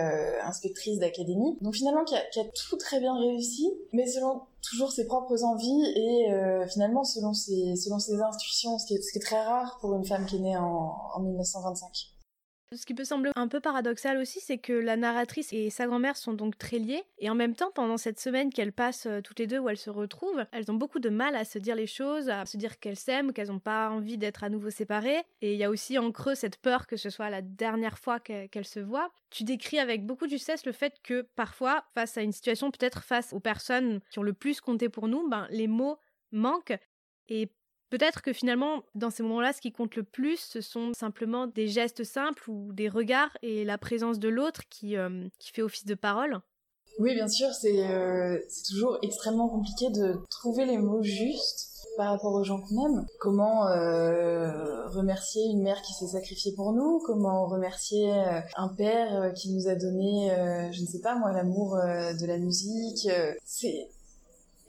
inspectrice 0.43 0.99
d'académie. 0.99 1.57
Donc 1.61 1.75
finalement, 1.75 2.03
qui 2.03 2.15
a, 2.15 2.21
qui 2.31 2.39
a, 2.39 2.43
tout 2.43 2.77
très 2.77 2.99
bien 2.99 3.17
réussi, 3.17 3.71
mais 3.93 4.07
selon 4.07 4.41
toujours 4.61 4.91
ses 4.91 5.05
propres 5.05 5.43
envies 5.43 5.85
et 5.95 6.27
finalement 6.69 7.03
selon 7.03 7.33
ses, 7.33 7.75
selon 7.75 7.97
ses 7.99 8.21
intuitions, 8.21 8.77
ce 8.77 8.85
qui, 8.85 8.95
est, 8.95 9.01
ce 9.01 9.11
qui 9.11 9.17
est 9.17 9.21
très 9.21 9.41
rare 9.41 9.77
pour 9.81 9.93
une 9.95 10.05
femme 10.05 10.25
qui 10.25 10.35
est 10.37 10.39
née 10.39 10.57
en, 10.57 10.95
en 11.15 11.19
1925. 11.19 12.10
Ce 12.73 12.85
qui 12.85 12.93
peut 12.93 13.03
sembler 13.03 13.31
un 13.35 13.49
peu 13.49 13.59
paradoxal 13.59 14.17
aussi, 14.17 14.39
c'est 14.39 14.57
que 14.57 14.71
la 14.71 14.95
narratrice 14.95 15.51
et 15.51 15.69
sa 15.69 15.87
grand-mère 15.87 16.15
sont 16.15 16.31
donc 16.31 16.57
très 16.57 16.79
liées, 16.79 17.03
et 17.17 17.29
en 17.29 17.35
même 17.35 17.53
temps, 17.53 17.69
pendant 17.75 17.97
cette 17.97 18.19
semaine 18.19 18.49
qu'elles 18.49 18.71
passent 18.71 19.07
euh, 19.07 19.19
toutes 19.19 19.39
les 19.39 19.47
deux 19.47 19.59
où 19.59 19.67
elles 19.67 19.77
se 19.77 19.89
retrouvent, 19.89 20.45
elles 20.53 20.71
ont 20.71 20.75
beaucoup 20.75 20.99
de 20.99 21.09
mal 21.09 21.35
à 21.35 21.43
se 21.43 21.59
dire 21.59 21.75
les 21.75 21.85
choses, 21.85 22.29
à 22.29 22.45
se 22.45 22.55
dire 22.55 22.79
qu'elles 22.79 22.95
s'aiment, 22.95 23.33
qu'elles 23.33 23.49
n'ont 23.49 23.59
pas 23.59 23.89
envie 23.89 24.17
d'être 24.17 24.45
à 24.45 24.49
nouveau 24.49 24.69
séparées, 24.69 25.21
et 25.41 25.51
il 25.51 25.59
y 25.59 25.65
a 25.65 25.69
aussi 25.69 25.99
en 25.99 26.13
creux 26.13 26.33
cette 26.33 26.57
peur 26.57 26.87
que 26.87 26.95
ce 26.95 27.09
soit 27.09 27.29
la 27.29 27.41
dernière 27.41 27.99
fois 27.99 28.21
qu'elles 28.21 28.65
se 28.65 28.79
voient. 28.79 29.11
Tu 29.31 29.43
décris 29.43 29.79
avec 29.79 30.05
beaucoup 30.05 30.25
de 30.25 30.31
justesse 30.31 30.65
le 30.65 30.71
fait 30.71 30.95
que 31.03 31.23
parfois, 31.35 31.83
face 31.93 32.17
à 32.17 32.21
une 32.21 32.31
situation, 32.31 32.71
peut-être 32.71 33.03
face 33.03 33.33
aux 33.33 33.41
personnes 33.41 33.99
qui 34.11 34.19
ont 34.19 34.23
le 34.23 34.33
plus 34.33 34.61
compté 34.61 34.87
pour 34.87 35.09
nous, 35.09 35.27
ben, 35.27 35.45
les 35.49 35.67
mots 35.67 35.97
manquent, 36.31 36.77
et 37.27 37.49
Peut-être 37.91 38.21
que 38.21 38.31
finalement, 38.31 38.83
dans 38.95 39.09
ces 39.09 39.21
moments-là, 39.21 39.51
ce 39.51 39.59
qui 39.59 39.73
compte 39.73 39.97
le 39.97 40.03
plus, 40.03 40.37
ce 40.37 40.61
sont 40.61 40.93
simplement 40.93 41.45
des 41.45 41.67
gestes 41.67 42.05
simples 42.05 42.49
ou 42.49 42.71
des 42.71 42.87
regards 42.87 43.37
et 43.41 43.65
la 43.65 43.77
présence 43.77 44.17
de 44.17 44.29
l'autre 44.29 44.61
qui, 44.69 44.95
euh, 44.95 45.27
qui 45.39 45.51
fait 45.51 45.61
office 45.61 45.85
de 45.85 45.93
parole. 45.93 46.39
Oui, 46.99 47.13
bien 47.13 47.27
sûr, 47.27 47.49
euh, 47.49 48.37
c'est 48.47 48.63
toujours 48.63 48.97
extrêmement 49.01 49.49
compliqué 49.49 49.89
de 49.89 50.15
trouver 50.29 50.65
les 50.65 50.77
mots 50.77 51.03
justes 51.03 51.67
par 51.97 52.11
rapport 52.11 52.33
aux 52.33 52.45
gens 52.45 52.61
qu'on 52.61 52.85
aime. 52.85 53.05
Comment 53.19 53.67
euh, 53.67 54.87
remercier 54.87 55.43
une 55.51 55.61
mère 55.61 55.81
qui 55.81 55.91
s'est 55.91 56.07
sacrifiée 56.07 56.53
pour 56.55 56.71
nous? 56.71 57.01
Comment 57.05 57.45
remercier 57.45 58.09
un 58.55 58.69
père 58.69 59.33
qui 59.33 59.53
nous 59.53 59.67
a 59.67 59.75
donné, 59.75 60.31
je 60.71 60.81
ne 60.81 60.87
sais 60.87 61.01
pas 61.01 61.15
moi, 61.15 61.33
l'amour 61.33 61.75
de 61.75 62.25
la 62.25 62.37
musique? 62.37 63.09
C'est 63.43 63.89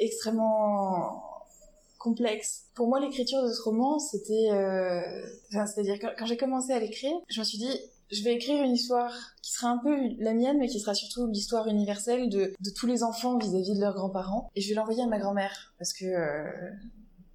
extrêmement 0.00 1.31
Pour 2.74 2.88
moi, 2.88 3.00
l'écriture 3.00 3.42
de 3.42 3.52
ce 3.52 3.62
roman, 3.62 3.98
c'était... 3.98 4.50
Euh... 4.50 5.00
C'est-à-dire 5.50 5.98
quand 6.00 6.26
j'ai 6.26 6.36
commencé 6.36 6.72
à 6.72 6.78
l'écrire, 6.78 7.12
je 7.28 7.40
me 7.40 7.44
suis 7.44 7.58
dit, 7.58 7.70
je 8.10 8.22
vais 8.22 8.34
écrire 8.34 8.62
une 8.62 8.72
histoire 8.72 9.14
qui 9.42 9.52
sera 9.52 9.68
un 9.68 9.78
peu 9.78 9.96
la 10.18 10.34
mienne, 10.34 10.58
mais 10.58 10.68
qui 10.68 10.80
sera 10.80 10.94
surtout 10.94 11.26
l'histoire 11.26 11.66
universelle 11.68 12.28
de, 12.28 12.52
de, 12.60 12.70
tous 12.70 12.86
les 12.86 13.02
enfants 13.02 13.38
vis-à-vis 13.38 13.74
de 13.74 13.80
leurs 13.80 13.94
grands-parents. 13.94 14.50
Et 14.54 14.60
je 14.60 14.68
vais 14.68 14.74
l'envoyer 14.74 15.02
à 15.02 15.06
ma 15.06 15.18
grand-mère, 15.18 15.74
parce 15.78 15.92
que... 15.92 16.04
Euh, 16.04 16.70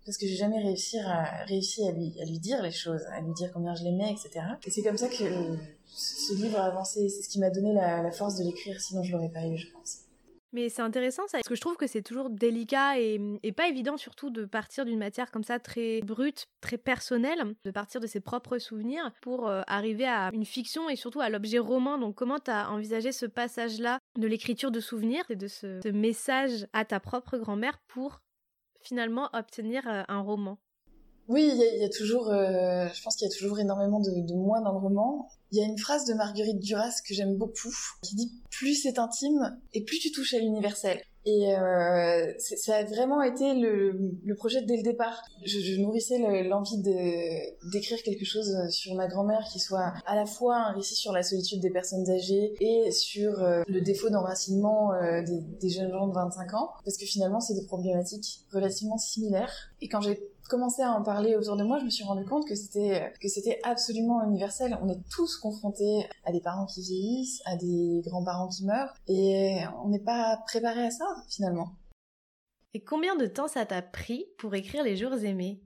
parce 0.06 0.18
que 0.18 0.26
j'ai 0.26 0.38
jamais 0.38 0.64
réussi 0.64 0.98
à, 1.00 1.44
réussi 1.48 1.86
à 1.86 1.92
lui, 1.92 2.16
à 2.22 2.24
lui 2.24 2.40
dire 2.40 2.64
les 2.64 2.72
choses, 2.72 3.02
à 3.12 3.20
lui 3.20 3.34
dire 3.34 3.52
combien 3.52 3.76
je 3.76 3.84
l'aimais, 3.84 4.10
etc. 4.14 4.46
Et 4.66 4.72
c'est 4.72 4.82
comme 4.82 4.96
ça 4.96 5.10
que 5.10 5.58
ce 5.86 6.34
livre 6.34 6.58
a 6.58 6.68
avancé. 6.68 7.10
C'est 7.10 7.24
ce 7.24 7.28
qui 7.28 7.40
m'a 7.40 7.50
donné 7.50 7.74
la, 7.74 8.02
la 8.02 8.12
force 8.12 8.38
de 8.38 8.46
l'écrire, 8.46 8.80
sinon 8.80 9.04
je 9.04 9.12
l'aurais 9.12 9.28
pas 9.28 9.46
eu, 9.46 9.58
je 9.58 9.70
pense. 9.74 9.98
Mais 10.58 10.70
c'est 10.70 10.82
intéressant 10.82 11.28
ça, 11.28 11.38
parce 11.38 11.48
que 11.48 11.54
je 11.54 11.62
trouve 11.62 11.78
que 11.78 11.86
c'est 11.86 12.02
toujours 12.02 12.32
délicat 12.32 13.00
et, 13.00 13.22
et, 13.44 13.52
pas 13.52 13.68
évident 13.68 13.96
surtout 13.96 14.32
de 14.32 14.44
partir 14.44 14.86
d'une 14.86 14.98
matière 14.98 15.30
comme 15.30 15.44
ça 15.44 15.60
très 15.60 16.02
brute, 16.02 16.48
très 16.62 16.80
personnelle, 16.80 17.54
de 17.64 17.70
partir 17.70 18.02
de 18.02 18.08
ses 18.08 18.22
propres 18.22 18.58
souvenirs 18.58 19.12
pour 19.22 19.48
euh, 19.48 19.62
arriver 19.68 20.08
à 20.08 20.32
une 20.34 20.46
fiction 20.46 20.90
et 20.90 20.96
surtout 20.96 21.22
à 21.22 21.30
l'objet 21.30 21.60
roman. 21.60 22.00
Donc 22.00 22.16
comment 22.16 22.40
tu 22.40 22.50
as 22.50 22.72
envisagé 22.72 23.12
ce 23.12 23.28
passage-là 23.28 24.00
de 24.18 24.26
l'écriture 24.26 24.72
de 24.72 24.80
souvenirs 24.80 25.26
et 25.30 25.36
de 25.36 25.48
ce, 25.48 25.88
message 25.92 26.66
à 26.74 26.86
ta 26.86 27.00
propre 27.00 27.38
grand-mère 27.38 27.78
pour 27.88 28.22
finalement 28.82 29.30
obtenir 29.34 29.88
euh, 29.88 30.02
un 30.08 30.22
roman? 30.22 30.58
Oui, 31.28 31.52
il 31.54 31.82
y, 31.82 31.84
a 31.84 31.90
toujours, 31.90 32.30
euh, 32.30 32.88
je 32.94 33.04
pense 33.04 33.18
qu'il 33.18 33.28
y 33.28 33.32
a 33.32 33.36
toujours 33.36 33.60
énormément 33.60 34.00
de, 34.00 34.12
de 34.22 34.34
moi 34.34 34.62
dans 34.62 34.72
le 34.72 34.78
roman. 34.78 35.28
Il 35.52 35.58
y 35.58 35.62
a 35.62 35.66
une 35.66 35.78
phrase 35.78 36.06
de 36.06 36.14
Marguerite 36.14 36.60
Duras 36.60 37.02
que 37.06 37.14
j'aime 37.14 37.36
beaucoup, 37.36 37.76
qui 38.02 38.16
dit 38.16 38.32
plus 38.50 38.76
c'est 38.76 38.98
intime 38.98 39.58
et 39.74 39.84
plus 39.84 40.00
tu 40.00 40.12
touches 40.12 40.34
à 40.34 40.40
l'universel. 40.40 41.02
Et 41.30 41.54
euh, 41.54 42.32
ça 42.38 42.78
a 42.78 42.84
vraiment 42.86 43.22
été 43.22 43.54
le, 43.54 44.14
le, 44.24 44.36
projet 44.36 44.62
dès 44.62 44.78
le 44.78 44.82
départ. 44.84 45.22
Je, 45.44 45.60
je 45.60 45.82
nourrissais 45.82 46.20
l'envie 46.44 46.78
de 46.78 47.70
d'écrire 47.70 48.02
quelque 48.02 48.24
chose 48.24 48.56
sur 48.70 48.96
ma 48.96 49.08
grand-mère 49.08 49.46
qui 49.52 49.60
soit 49.60 49.92
à 50.06 50.16
la 50.16 50.26
fois 50.26 50.56
un 50.56 50.72
récit 50.72 50.96
sur 50.96 51.12
la 51.12 51.24
solitude 51.24 51.60
des 51.60 51.70
personnes 51.70 52.10
âgées 52.10 52.56
et 52.62 52.92
sur 52.92 53.44
euh, 53.44 53.64
le 53.68 53.82
défaut 53.82 54.10
d'enracinement 54.10 54.94
euh, 54.94 55.22
des, 55.22 55.42
des, 55.60 55.70
jeunes 55.70 55.92
gens 55.92 56.08
de 56.08 56.14
25 56.14 56.54
ans, 56.54 56.72
parce 56.86 56.96
que 56.96 57.06
finalement 57.06 57.42
c'est 57.42 57.56
des 57.56 57.66
problématiques 57.66 58.46
relativement 58.54 58.98
similaires. 58.98 59.52
Et 59.82 59.90
quand 59.90 60.00
j'ai 60.00 60.24
commencé 60.48 60.82
à 60.82 60.92
en 60.92 61.04
parler 61.04 61.36
autour 61.36 61.56
de 61.58 61.63
moi, 61.63 61.80
je 61.80 61.86
me 61.86 61.89
suis 61.89 62.04
rendu 62.04 62.25
compte 62.25 62.48
que 62.48 62.56
c'était 62.56 63.13
que 63.22 63.27
c'était 63.27 63.60
absolument 63.63 64.24
universel. 64.24 64.77
On 64.82 64.89
est 64.89 65.01
tous 65.12 65.38
confrontés 65.38 66.08
à 66.25 66.32
des 66.32 66.42
parents 66.42 66.66
qui 66.66 66.82
vieillissent, 66.82 67.42
à 67.46 67.56
des 67.56 68.01
grands-parents 68.06 68.48
qui 68.50 68.66
meurent, 68.66 68.94
et 69.08 69.60
on 69.84 69.89
n'est 69.89 70.04
pas 70.04 70.38
préparé 70.48 70.86
à 70.86 70.92
ça 70.92 71.06
finalement. 71.30 71.70
Et 72.74 72.84
combien 72.84 73.16
de 73.16 73.25
temps 73.25 73.48
ça 73.48 73.66
t'a 73.66 73.82
pris 73.82 74.25
pour 74.38 74.54
écrire 74.56 74.84
Les 74.84 74.98
Jours 74.98 75.13
Aimés? 75.13 75.63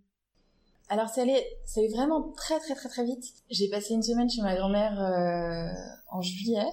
Alors 0.90 1.10
ça 1.10 1.22
allait, 1.22 1.46
ça 1.66 1.80
allait 1.80 1.90
vraiment 1.90 2.32
très 2.34 2.60
très 2.60 2.76
très 2.76 2.90
très 2.90 3.06
vite. 3.06 3.24
J'ai 3.50 3.70
passé 3.70 3.94
une 3.94 4.04
semaine 4.04 4.30
chez 4.30 4.42
ma 4.42 4.56
grand-mère 4.56 5.00
euh, 5.02 5.72
en 6.10 6.22
juillet. 6.22 6.68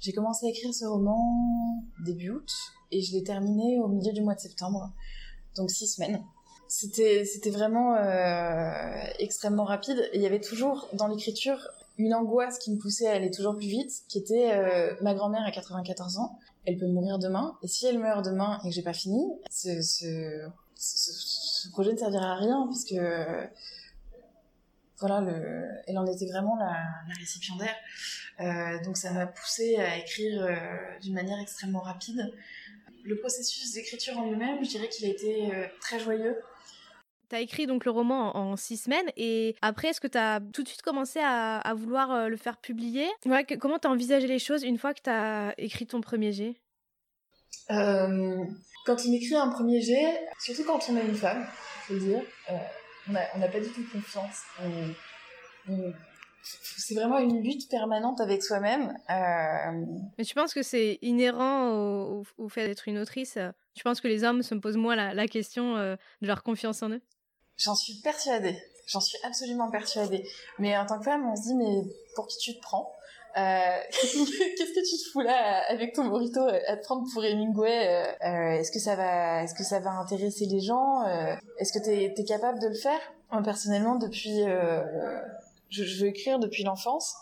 J'ai 0.00 0.12
commencé 0.12 0.46
à 0.46 0.48
écrire 0.48 0.72
ce 0.72 0.84
roman 0.84 1.84
début 2.04 2.30
août 2.30 2.50
et 2.90 3.02
je 3.02 3.12
l'ai 3.12 3.22
terminé 3.22 3.78
au 3.80 3.88
milieu 3.88 4.12
du 4.12 4.20
mois 4.20 4.34
de 4.34 4.40
septembre, 4.40 4.92
donc 5.56 5.70
six 5.70 5.86
semaines. 5.86 6.22
C'était 6.74 7.26
c'était 7.26 7.50
vraiment 7.50 7.96
euh, 7.96 9.04
extrêmement 9.18 9.64
rapide 9.64 10.08
il 10.14 10.22
y 10.22 10.26
avait 10.26 10.40
toujours 10.40 10.88
dans 10.94 11.06
l'écriture 11.06 11.68
une 11.98 12.14
angoisse 12.14 12.58
qui 12.58 12.72
me 12.72 12.78
poussait 12.78 13.08
à 13.08 13.12
aller 13.12 13.30
toujours 13.30 13.54
plus 13.54 13.66
vite, 13.66 13.92
qui 14.08 14.16
était 14.16 14.54
euh, 14.54 14.94
ma 15.02 15.12
grand-mère 15.12 15.44
à 15.44 15.50
94 15.50 16.16
ans, 16.16 16.38
elle 16.64 16.78
peut 16.78 16.86
mourir 16.86 17.18
demain, 17.18 17.58
et 17.62 17.68
si 17.68 17.84
elle 17.84 17.98
meurt 17.98 18.24
demain 18.24 18.58
et 18.64 18.70
que 18.70 18.74
j'ai 18.74 18.80
pas 18.80 18.94
fini, 18.94 19.22
ce, 19.50 20.48
projet 21.72 21.92
ne 21.92 21.98
servira 21.98 22.32
à 22.32 22.36
rien, 22.36 22.66
puisque 22.70 22.98
voilà, 24.98 25.20
le, 25.20 25.68
elle 25.86 25.98
en 25.98 26.06
était 26.06 26.26
vraiment 26.26 26.56
la, 26.56 26.74
récipiendaire. 27.18 27.76
Euh, 28.40 28.82
donc 28.82 28.96
ça 28.96 29.12
m'a 29.12 29.26
poussé 29.26 29.76
à 29.76 29.98
écrire 29.98 30.48
d'une 31.02 31.12
manière 31.12 31.38
extrêmement 31.38 31.80
rapide. 31.80 32.32
Le 33.04 33.18
processus 33.18 33.74
d'écriture 33.74 34.16
en 34.16 34.30
lui-même, 34.30 34.64
je 34.64 34.70
dirais 34.70 34.88
qu'il 34.88 35.04
a 35.04 35.10
été 35.10 35.52
très 35.78 36.00
joyeux. 36.00 36.38
Tu 37.32 37.36
as 37.36 37.40
écrit 37.40 37.66
donc 37.66 37.86
le 37.86 37.90
roman 37.90 38.36
en, 38.36 38.56
six 38.56 38.76
semaines 38.76 39.10
et 39.16 39.56
après, 39.62 39.88
est-ce 39.88 40.02
que 40.02 40.06
tu 40.06 40.18
as 40.18 40.38
tout 40.52 40.62
de 40.62 40.68
suite 40.68 40.82
commencé 40.82 41.18
à, 41.18 41.72
vouloir 41.74 42.10
euh, 42.10 42.28
le 42.28 42.36
faire 42.36 42.58
publier? 42.58 43.06
Ouais, 43.24 43.46
Comment 43.58 43.78
tu 43.78 43.88
as 43.88 43.90
envisagé 43.90 44.26
les 44.26 44.38
choses 44.38 44.62
une 44.62 44.76
fois 44.76 44.92
que 44.92 45.00
tu 45.00 45.08
as 45.08 45.54
écrit 45.56 45.86
ton 45.86 46.02
premier 46.02 46.32
jet? 46.32 46.56
Euh, 47.70 48.36
Quand 48.84 48.96
on 49.08 49.12
écrit 49.14 49.34
un 49.34 49.48
premier 49.48 49.80
jet, 49.80 50.20
surtout 50.40 50.64
quand 50.64 50.78
on 50.90 50.96
est 50.98 51.06
une 51.06 51.14
femme, 51.14 51.46
je 51.88 51.94
veux 51.94 52.00
dire, 52.00 52.22
euh, 52.50 52.54
on 53.08 53.38
n'a 53.38 53.48
pas 53.48 53.60
du 53.60 53.68
tout 53.70 53.82
confiance. 53.90 54.42
c'est 56.44 56.94
vraiment 56.94 57.18
une 57.18 57.42
lutte 57.42 57.66
permanente 57.70 58.20
avec 58.20 58.42
soi-même. 58.42 58.92
Mais 59.08 60.24
tu 60.26 60.34
penses 60.34 60.52
que 60.52 60.62
c'est 60.62 60.98
inhérent 61.00 61.70
au, 62.36 62.48
fait 62.50 62.66
d'être 62.66 62.88
une 62.88 62.98
autrice? 62.98 63.38
Tu 63.74 63.84
penses 63.84 64.02
que 64.02 64.08
les 64.08 64.22
hommes 64.22 64.42
se 64.42 64.54
posent 64.54 64.76
moins 64.76 64.96
la, 64.96 65.14
la 65.14 65.26
question 65.28 65.76
de 65.76 65.96
leur 66.20 66.42
confiance 66.42 66.82
en 66.82 66.90
eux 66.90 67.00
J'en 67.56 67.74
suis 67.74 67.94
persuadée. 68.02 68.56
J'en 68.86 69.00
suis 69.00 69.18
absolument 69.24 69.70
persuadée. 69.70 70.26
Mais 70.58 70.76
en 70.76 70.86
tant 70.86 70.98
que 70.98 71.04
femme, 71.04 71.28
on 71.28 71.36
se 71.36 71.42
dit, 71.42 71.54
mais 71.54 71.82
pour 72.14 72.26
qui 72.26 72.38
tu 72.38 72.54
te 72.54 72.60
prends? 72.60 72.92
Euh, 73.36 73.78
Qu'est-ce 73.90 74.74
que 74.74 74.88
tu 74.88 75.02
te 75.02 75.10
fous 75.10 75.20
là 75.20 75.62
avec 75.68 75.94
ton 75.94 76.04
burrito 76.06 76.40
à 76.40 76.76
te 76.76 76.84
prendre 76.84 77.06
pour 77.12 77.24
Hemingway 77.24 78.14
euh, 78.22 78.52
Est-ce 78.58 78.70
que 78.70 78.78
ça 78.78 78.94
va, 78.94 79.42
est-ce 79.42 79.54
que 79.54 79.64
ça 79.64 79.80
va 79.80 79.92
intéresser 79.92 80.44
les 80.44 80.60
gens 80.60 81.06
euh, 81.06 81.34
Est-ce 81.58 81.72
que 81.72 81.82
t'es 81.82 82.12
es 82.16 82.24
capable 82.24 82.58
de 82.58 82.68
le 82.68 82.74
faire? 82.74 83.00
Moi, 83.30 83.42
personnellement, 83.42 83.94
depuis, 83.96 84.42
je, 85.70 85.84
je, 85.84 86.02
veux 86.02 86.08
écrire 86.08 86.38
depuis 86.38 86.64
l'enfance. 86.64 87.14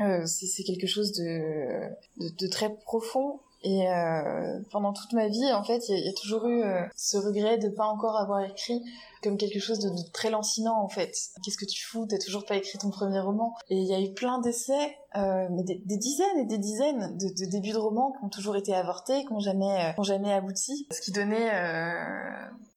Euh, 0.00 0.24
c'est 0.26 0.62
quelque 0.62 0.86
chose 0.86 1.12
de, 1.12 1.88
de, 2.18 2.28
de, 2.28 2.46
très 2.46 2.72
profond. 2.84 3.40
Et 3.62 3.88
euh, 3.88 4.60
pendant 4.70 4.92
toute 4.92 5.12
ma 5.14 5.26
vie, 5.26 5.52
en 5.52 5.64
fait, 5.64 5.88
il 5.88 5.98
y, 5.98 6.08
a 6.08 6.12
toujours 6.12 6.46
eu 6.46 6.62
euh, 6.62 6.82
ce 6.96 7.16
regret 7.16 7.58
de 7.58 7.68
pas 7.68 7.86
encore 7.86 8.16
avoir 8.16 8.44
écrit 8.44 8.80
comme 9.22 9.36
quelque 9.36 9.58
chose 9.58 9.80
de, 9.80 9.90
très 10.12 10.30
lancinant, 10.30 10.80
en 10.80 10.88
fait. 10.88 11.12
Qu'est-ce 11.42 11.56
que 11.56 11.64
tu 11.64 11.84
fous? 11.84 12.06
T'as 12.08 12.18
toujours 12.18 12.44
pas 12.46 12.54
écrit 12.54 12.78
ton 12.78 12.90
premier 12.90 13.18
roman. 13.18 13.56
Et 13.68 13.76
il 13.76 13.86
y 13.86 13.94
a 13.94 14.00
eu 14.00 14.12
plein 14.14 14.40
d'essais, 14.40 14.96
euh, 15.16 15.48
mais 15.50 15.64
des, 15.64 15.96
dizaines 15.96 16.38
et 16.38 16.44
des 16.44 16.58
dizaines 16.58 17.18
de, 17.18 17.46
débuts 17.46 17.72
de 17.72 17.78
romans 17.78 18.12
qui 18.12 18.24
ont 18.24 18.28
toujours 18.28 18.56
été 18.56 18.74
avortés, 18.74 19.24
qui 19.24 19.32
n'ont 19.32 19.40
jamais, 19.40 19.92
qui 19.94 20.00
ont 20.00 20.04
jamais 20.04 20.32
abouti. 20.32 20.86
Ce 20.92 21.00
qui 21.00 21.10
donnait 21.10 21.50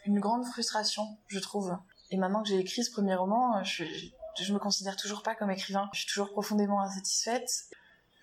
une 0.06 0.20
grande 0.20 0.46
frustration, 0.46 1.04
je 1.28 1.40
trouve. 1.40 1.78
Et 2.10 2.18
maintenant 2.18 2.42
que 2.42 2.50
j'ai 2.50 2.58
écrit 2.58 2.84
ce 2.84 2.92
premier 2.92 3.14
roman, 3.14 3.64
je, 3.64 3.84
je 4.42 4.54
me 4.54 4.58
considère 4.58 4.96
toujours 4.96 5.22
pas 5.22 5.36
comme 5.36 5.52
écrivain. 5.52 5.90
Je 5.94 6.00
suis 6.00 6.08
toujours 6.08 6.32
profondément 6.32 6.82
insatisfaite. 6.82 7.50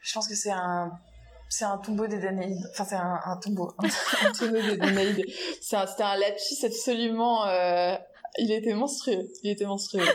Je 0.02 0.12
pense 0.12 0.26
que 0.26 0.34
c'est 0.34 0.50
un 0.50 0.92
c'est 1.48 1.64
un 1.64 1.78
tombeau 1.78 2.06
des 2.06 2.18
Danaïdes. 2.18 2.66
Enfin, 2.72 2.84
c'est 2.84 2.96
un, 2.96 3.20
un, 3.24 3.36
tombeau. 3.38 3.72
un 4.22 4.32
tombeau 4.32 4.60
des 4.60 4.76
Danaïdes. 4.76 5.24
C'est 5.60 5.76
un, 5.76 5.86
c'était 5.86 6.02
un 6.02 6.16
lapsus 6.16 6.64
absolument. 6.64 7.46
Euh... 7.46 7.96
Il 8.38 8.52
était 8.52 8.74
monstrueux. 8.74 9.28
Il 9.42 9.50
était 9.50 9.64
monstrueux. 9.64 10.04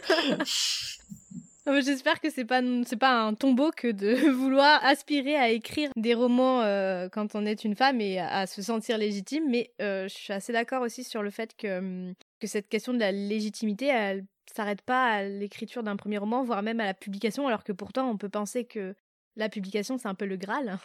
J'espère 1.65 2.19
que 2.19 2.29
c'est 2.29 2.43
pas 2.43 2.61
c'est 2.85 2.97
pas 2.97 3.21
un 3.21 3.33
tombeau 3.33 3.71
que 3.71 3.89
de 3.89 4.29
vouloir 4.31 4.83
aspirer 4.83 5.35
à 5.35 5.49
écrire 5.49 5.89
des 5.95 6.13
romans 6.13 6.61
euh, 6.61 7.07
quand 7.09 7.35
on 7.35 7.45
est 7.45 7.63
une 7.63 7.75
femme 7.75 8.01
et 8.01 8.19
à, 8.19 8.47
se 8.47 8.61
sentir 8.61 8.97
légitime. 8.97 9.45
Mais 9.49 9.71
euh, 9.81 10.07
je 10.09 10.13
suis 10.13 10.33
assez 10.33 10.51
d'accord 10.51 10.81
aussi 10.81 11.03
sur 11.03 11.23
le 11.23 11.29
fait 11.29 11.55
que 11.55 12.13
que 12.39 12.47
cette 12.47 12.67
question 12.67 12.93
de 12.93 12.99
la 12.99 13.13
légitimité, 13.13 13.87
elle 13.87 14.25
s'arrête 14.53 14.81
pas 14.81 15.05
à 15.05 15.23
l'écriture 15.23 15.83
d'un 15.83 15.95
premier 15.95 16.17
roman, 16.17 16.43
voire 16.43 16.63
même 16.63 16.81
à 16.81 16.85
la 16.85 16.93
publication, 16.93 17.47
alors 17.47 17.63
que 17.63 17.71
pourtant 17.71 18.09
on 18.09 18.17
peut 18.17 18.29
penser 18.29 18.65
que 18.65 18.93
la 19.37 19.47
publication 19.47 19.97
c'est 19.97 20.09
un 20.09 20.15
peu 20.15 20.25
le 20.25 20.35
Graal. 20.35 20.77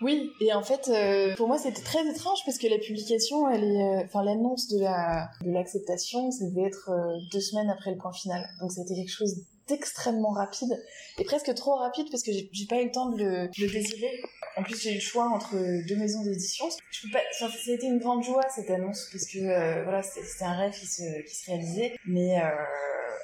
Oui, 0.00 0.32
et 0.40 0.52
en 0.54 0.62
fait, 0.62 0.88
euh, 0.88 1.34
pour 1.36 1.46
moi, 1.46 1.58
c'était 1.58 1.82
très 1.82 2.06
étrange 2.08 2.38
parce 2.46 2.56
que 2.56 2.66
la 2.66 2.78
publication, 2.78 3.50
elle 3.50 3.64
est, 3.64 3.82
euh, 3.82 4.04
enfin, 4.06 4.24
l'annonce 4.24 4.68
de 4.68 4.80
la 4.80 5.30
de 5.44 5.50
l'acceptation, 5.52 6.30
ça 6.30 6.46
devait 6.46 6.68
être 6.68 6.90
euh, 6.90 7.18
deux 7.32 7.40
semaines 7.40 7.68
après 7.68 7.90
le 7.90 7.98
point 7.98 8.12
final. 8.12 8.48
Donc, 8.60 8.72
c'était 8.72 8.94
quelque 8.94 9.12
chose 9.12 9.42
d'extrêmement 9.68 10.30
rapide 10.30 10.82
et 11.18 11.24
presque 11.24 11.54
trop 11.54 11.76
rapide 11.76 12.06
parce 12.10 12.22
que 12.22 12.32
j'ai 12.32 12.66
pas 12.66 12.80
eu 12.80 12.86
le 12.86 12.90
temps 12.90 13.10
de 13.10 13.18
le, 13.18 13.48
de 13.48 13.66
le 13.66 13.70
désirer. 13.70 14.22
En 14.56 14.62
plus, 14.62 14.80
j'ai 14.80 14.92
eu 14.92 14.94
le 14.94 15.00
choix 15.00 15.28
entre 15.28 15.54
deux 15.86 15.96
maisons 15.96 16.22
d'édition. 16.22 16.66
Je 16.90 17.02
peux 17.02 17.12
pas, 17.12 17.20
ça 17.38 17.46
a 17.46 17.86
une 17.86 17.98
grande 17.98 18.24
joie 18.24 18.42
cette 18.54 18.70
annonce 18.70 19.08
parce 19.12 19.26
que 19.26 19.38
voilà, 19.84 20.02
c'était 20.02 20.44
un 20.44 20.54
rêve 20.54 20.72
qui 20.72 20.86
se 20.86 21.22
qui 21.22 21.36
se 21.36 21.46
réalisait, 21.46 21.94
mais 22.04 22.40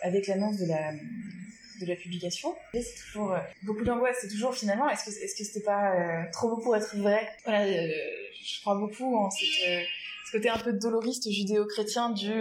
avec 0.02 0.28
l'annonce 0.28 0.56
de 0.58 0.66
la 0.66 0.92
de 1.80 1.86
la 1.86 1.96
publication. 1.96 2.54
C'est 2.72 2.94
toujours 3.06 3.32
euh, 3.32 3.38
beaucoup 3.62 3.84
d'angoisse. 3.84 4.16
C'est 4.20 4.28
toujours 4.28 4.54
finalement, 4.54 4.88
est-ce 4.88 5.04
que 5.04 5.10
que 5.10 5.44
c'était 5.44 5.64
pas 5.64 5.94
euh, 5.94 6.22
trop 6.32 6.48
beau 6.48 6.56
pour 6.58 6.76
être 6.76 6.96
vrai? 6.96 7.28
Voilà, 7.44 7.64
euh, 7.64 7.88
je 8.44 8.60
crois 8.60 8.76
beaucoup 8.76 9.16
en 9.16 9.30
ce 9.30 10.32
côté 10.32 10.48
un 10.48 10.58
peu 10.58 10.72
doloriste 10.72 11.30
judéo-chrétien 11.30 12.10
du 12.10 12.32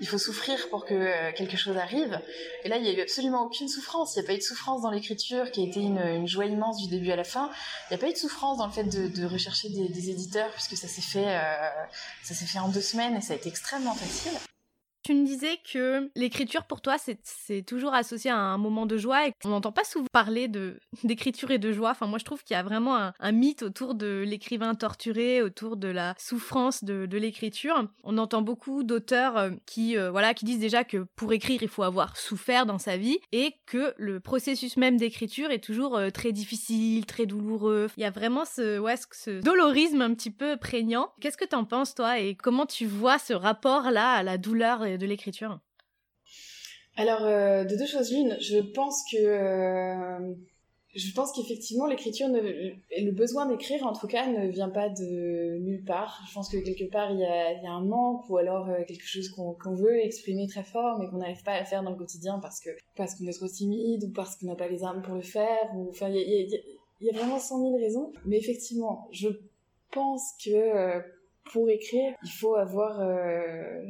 il 0.00 0.08
faut 0.08 0.18
souffrir 0.18 0.68
pour 0.68 0.84
que 0.84 1.30
quelque 1.32 1.56
chose 1.56 1.76
arrive. 1.76 2.20
Et 2.64 2.68
là, 2.68 2.76
il 2.76 2.84
y 2.84 2.88
a 2.88 2.92
eu 2.92 3.00
absolument 3.00 3.44
aucune 3.44 3.68
souffrance. 3.68 4.16
Il 4.16 4.18
n'y 4.18 4.24
a 4.24 4.26
pas 4.26 4.34
eu 4.34 4.38
de 4.38 4.42
souffrance 4.42 4.82
dans 4.82 4.90
l'écriture 4.90 5.50
qui 5.52 5.62
a 5.62 5.64
été 5.64 5.80
une, 5.80 6.26
joie 6.26 6.46
immense 6.46 6.82
du 6.82 6.88
début 6.88 7.12
à 7.12 7.16
la 7.16 7.22
fin. 7.22 7.50
Il 7.88 7.94
n'y 7.94 7.96
a 7.96 7.98
pas 8.00 8.08
eu 8.08 8.12
de 8.14 8.18
souffrance 8.18 8.58
dans 8.58 8.66
le 8.66 8.72
fait 8.72 8.84
de, 8.84 9.06
de 9.06 9.26
rechercher 9.26 9.68
des, 9.68 9.88
des, 9.88 10.10
éditeurs 10.10 10.50
puisque 10.52 10.76
ça 10.76 10.88
s'est 10.88 11.00
fait 11.00 11.38
ça 12.24 12.34
s'est 12.34 12.46
fait 12.46 12.58
en 12.58 12.68
deux 12.68 12.80
semaines 12.80 13.14
et 13.14 13.20
ça 13.20 13.32
a 13.32 13.36
été 13.36 13.48
extrêmement 13.48 13.94
facile. 13.94 14.32
Tu 15.02 15.14
me 15.14 15.24
disais 15.24 15.58
que 15.72 16.10
l'écriture 16.16 16.64
pour 16.64 16.80
toi 16.80 16.96
c'est 16.98 17.62
toujours 17.62 17.94
associé 17.94 18.30
à 18.30 18.36
un 18.36 18.58
moment 18.58 18.86
de 18.86 18.96
joie 18.96 19.28
et 19.28 19.32
qu'on 19.42 19.50
n'entend 19.50 19.72
pas 19.72 19.84
souvent 19.84 20.06
parler 20.12 20.48
d'écriture 21.04 21.50
et 21.50 21.58
de 21.58 21.72
joie. 21.72 21.90
Enfin 21.90 22.06
moi 22.06 22.18
je 22.18 22.24
trouve 22.24 22.42
qu'il 22.42 22.54
y 22.54 22.58
a 22.58 22.62
vraiment 22.62 23.12
un, 23.18 23.32
mythe 23.32 23.62
autour 23.62 23.94
de 23.94 24.24
l'écrivain 24.26 24.74
torturé, 24.74 25.42
autour 25.42 25.76
de 25.76 25.88
la 25.88 26.14
souffrance 26.18 26.84
de, 26.84 27.06
de 27.06 27.18
l'écriture. 27.18 27.84
On 28.04 28.18
entend 28.18 28.42
beaucoup 28.42 28.82
d'auteurs 28.82 29.36
euh, 29.36 29.50
qui 29.66 29.96
euh, 29.96 30.10
voilà 30.10 30.34
qui 30.34 30.44
disent 30.44 30.58
déjà 30.58 30.84
que 30.84 31.06
pour 31.16 31.32
écrire 31.32 31.62
il 31.62 31.68
faut 31.68 31.82
avoir 31.82 32.16
souffert 32.16 32.66
dans 32.66 32.78
sa 32.78 32.96
vie 32.96 33.18
et 33.32 33.54
que 33.66 33.94
le 33.96 34.20
processus 34.20 34.76
même 34.76 34.96
d'écriture 34.96 35.50
est 35.50 35.62
toujours 35.62 35.96
euh, 35.96 36.10
très 36.10 36.32
difficile, 36.32 37.06
très 37.06 37.26
douloureux. 37.26 37.88
Il 37.96 38.02
y 38.02 38.06
a 38.06 38.10
vraiment 38.10 38.44
ce 38.44 38.78
ouais 38.78 38.96
ce 39.12 39.40
dolorisme 39.40 40.02
un 40.02 40.14
petit 40.14 40.30
peu 40.30 40.56
prégnant. 40.56 41.12
Qu'est-ce 41.20 41.36
que 41.36 41.44
t'en 41.44 41.64
penses 41.64 41.94
toi? 41.94 42.18
Et 42.18 42.34
comment 42.34 42.66
tu 42.66 42.86
vois 42.86 43.18
ce 43.18 43.32
rapport 43.32 43.90
là 43.90 44.12
à 44.12 44.22
la 44.22 44.38
douleur 44.38 44.84
de 44.96 45.06
l'écriture 45.06 45.60
Alors, 46.96 47.24
euh, 47.24 47.64
de 47.64 47.76
deux 47.76 47.86
choses 47.86 48.12
l'une, 48.12 48.36
je 48.40 48.58
pense 48.58 49.02
que 49.10 49.18
euh, 49.18 50.34
je 50.94 51.12
pense 51.12 51.32
qu'effectivement 51.32 51.86
l'écriture 51.86 52.28
le 52.28 53.10
besoin 53.12 53.46
d'écrire 53.46 53.86
en 53.86 53.92
tout 53.92 54.06
cas 54.06 54.26
ne 54.26 54.48
vient 54.48 54.70
pas 54.70 54.88
de 54.88 55.58
nulle 55.58 55.84
part. 55.84 56.24
Je 56.28 56.34
pense 56.34 56.48
que 56.48 56.56
quelque 56.58 56.90
part 56.90 57.10
il 57.10 57.20
y 57.20 57.24
a, 57.24 57.70
un 57.70 57.84
manque 57.84 58.28
ou 58.30 58.38
alors 58.38 58.68
euh, 58.68 58.82
quelque 58.86 59.06
chose 59.06 59.28
qu'on 59.28 59.74
veut 59.74 60.04
exprimer 60.04 60.46
très 60.48 60.64
fort 60.64 60.98
mais 60.98 61.06
qu'on 61.08 61.18
n'arrive 61.18 61.42
pas 61.42 61.52
à 61.52 61.64
faire 61.64 61.82
dans 61.82 61.90
le 61.90 61.96
quotidien 61.96 62.38
parce 62.40 62.60
que 62.60 62.70
parce 62.96 63.14
qu'on 63.14 63.26
est 63.26 63.36
trop 63.36 63.48
timide 63.48 64.04
ou 64.04 64.12
parce 64.12 64.36
qu'on 64.36 64.46
n'a 64.46 64.56
pas 64.56 64.68
les 64.68 64.82
armes 64.82 65.02
pour 65.02 65.14
le 65.14 65.22
faire 65.22 65.68
il 67.00 67.06
y 67.06 67.10
a, 67.10 67.12
vraiment 67.12 67.38
cent 67.38 67.58
mille 67.58 67.80
raisons. 67.80 68.12
Mais 68.24 68.38
effectivement, 68.38 69.08
je 69.12 69.28
pense 69.92 70.32
que 70.44 71.00
pour 71.52 71.68
écrire, 71.68 72.14
il 72.22 72.30
faut 72.30 72.54
avoir, 72.54 73.00
euh, 73.00 73.82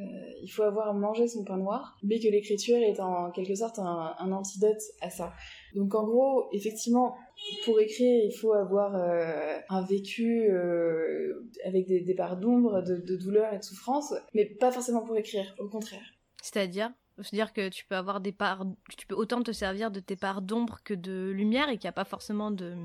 il 0.43 0.49
faut 0.49 0.63
avoir 0.63 0.95
mangé 0.95 1.29
son 1.29 1.45
pain 1.45 1.57
noir, 1.57 1.97
mais 2.03 2.19
que 2.19 2.29
l'écriture 2.29 2.77
est 2.77 3.01
en 3.01 3.31
quelque 3.31 3.55
sorte 3.55 3.79
un, 3.79 4.33
antidote 4.33 4.81
à 5.01 5.11
ça. 5.11 5.33
Donc 5.75 5.95
en 5.95 6.05
gros, 6.05 6.49
effectivement, 6.53 7.17
pour 7.65 7.81
écrire, 7.81 8.25
il 8.25 8.33
faut 8.33 8.53
avoir 8.53 8.95
euh, 8.97 9.59
un 9.69 9.83
vécu 9.83 10.49
euh, 10.51 11.49
avec 11.65 11.87
des, 11.87 12.15
parts 12.15 12.37
d'ombre, 12.37 12.83
de, 12.83 13.17
douleur 13.17 13.53
et 13.53 13.59
de 13.59 13.65
souffrance, 13.65 14.15
mais 14.35 14.45
pas 14.45 14.71
forcément 14.73 15.05
pour 15.05 15.17
écrire, 15.17 15.55
au 15.59 15.69
contraire. 15.69 16.15
C'est-à-dire 16.43 16.93
c'est-à-dire 17.21 17.53
que 17.53 17.69
tu 17.69 17.85
peux 17.85 17.97
avoir 17.97 18.21
des 18.21 18.31
parts, 18.31 18.65
tu 18.97 19.05
peux 19.09 19.17
autant 19.17 19.43
te 19.43 19.51
servir 19.51 19.91
de 19.91 19.99
tes 19.99 20.15
parts 20.15 20.41
d'ombre 20.41 20.79
que 20.85 20.95
de 20.95 21.33
lumière 21.35 21.69
et 21.69 21.77
qu'il 21.77 21.87
n'y 21.87 21.89
a 21.89 21.93
pas 21.93 22.05
forcément 22.05 22.53
de, 22.53 22.77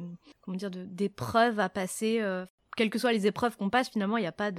comment 0.41 0.57
dire, 0.57 0.71
d'épreuves 0.71 1.59
à 1.59 1.69
passer 1.69 2.19
quelles 2.75 2.89
que 2.89 2.99
soient 2.99 3.13
les 3.13 3.27
épreuves 3.27 3.57
qu'on 3.57 3.69
passe, 3.69 3.89
finalement, 3.89 4.17
il 4.17 4.21
n'y 4.21 4.27
a 4.27 4.31
pas 4.31 4.51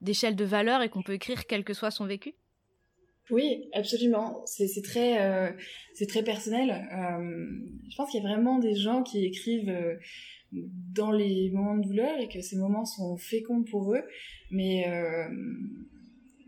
d'échelle 0.00 0.36
de, 0.36 0.44
valeur 0.44 0.82
et 0.82 0.88
qu'on 0.88 1.02
peut 1.02 1.14
écrire 1.14 1.46
quel 1.46 1.64
que 1.64 1.74
soit 1.74 1.90
son 1.90 2.06
vécu 2.06 2.34
Oui, 3.30 3.68
absolument. 3.72 4.42
C'est 4.46 4.82
très, 4.82 5.22
euh, 5.22 5.50
très 6.08 6.22
personnel. 6.22 6.70
Euh, 6.70 7.46
je 7.90 7.96
pense 7.96 8.10
qu'il 8.10 8.22
y 8.22 8.24
a 8.24 8.28
vraiment 8.28 8.58
des 8.58 8.74
gens 8.74 9.02
qui 9.02 9.24
écrivent 9.24 9.70
euh, 9.70 9.96
dans 10.52 11.12
les 11.12 11.50
moments 11.50 11.76
de 11.76 11.86
douleur 11.86 12.18
et 12.18 12.28
que 12.28 12.40
ces 12.40 12.56
moments 12.56 12.84
sont 12.84 13.16
féconds 13.16 13.62
pour 13.62 13.94
eux. 13.94 14.02
Mais 14.50 14.84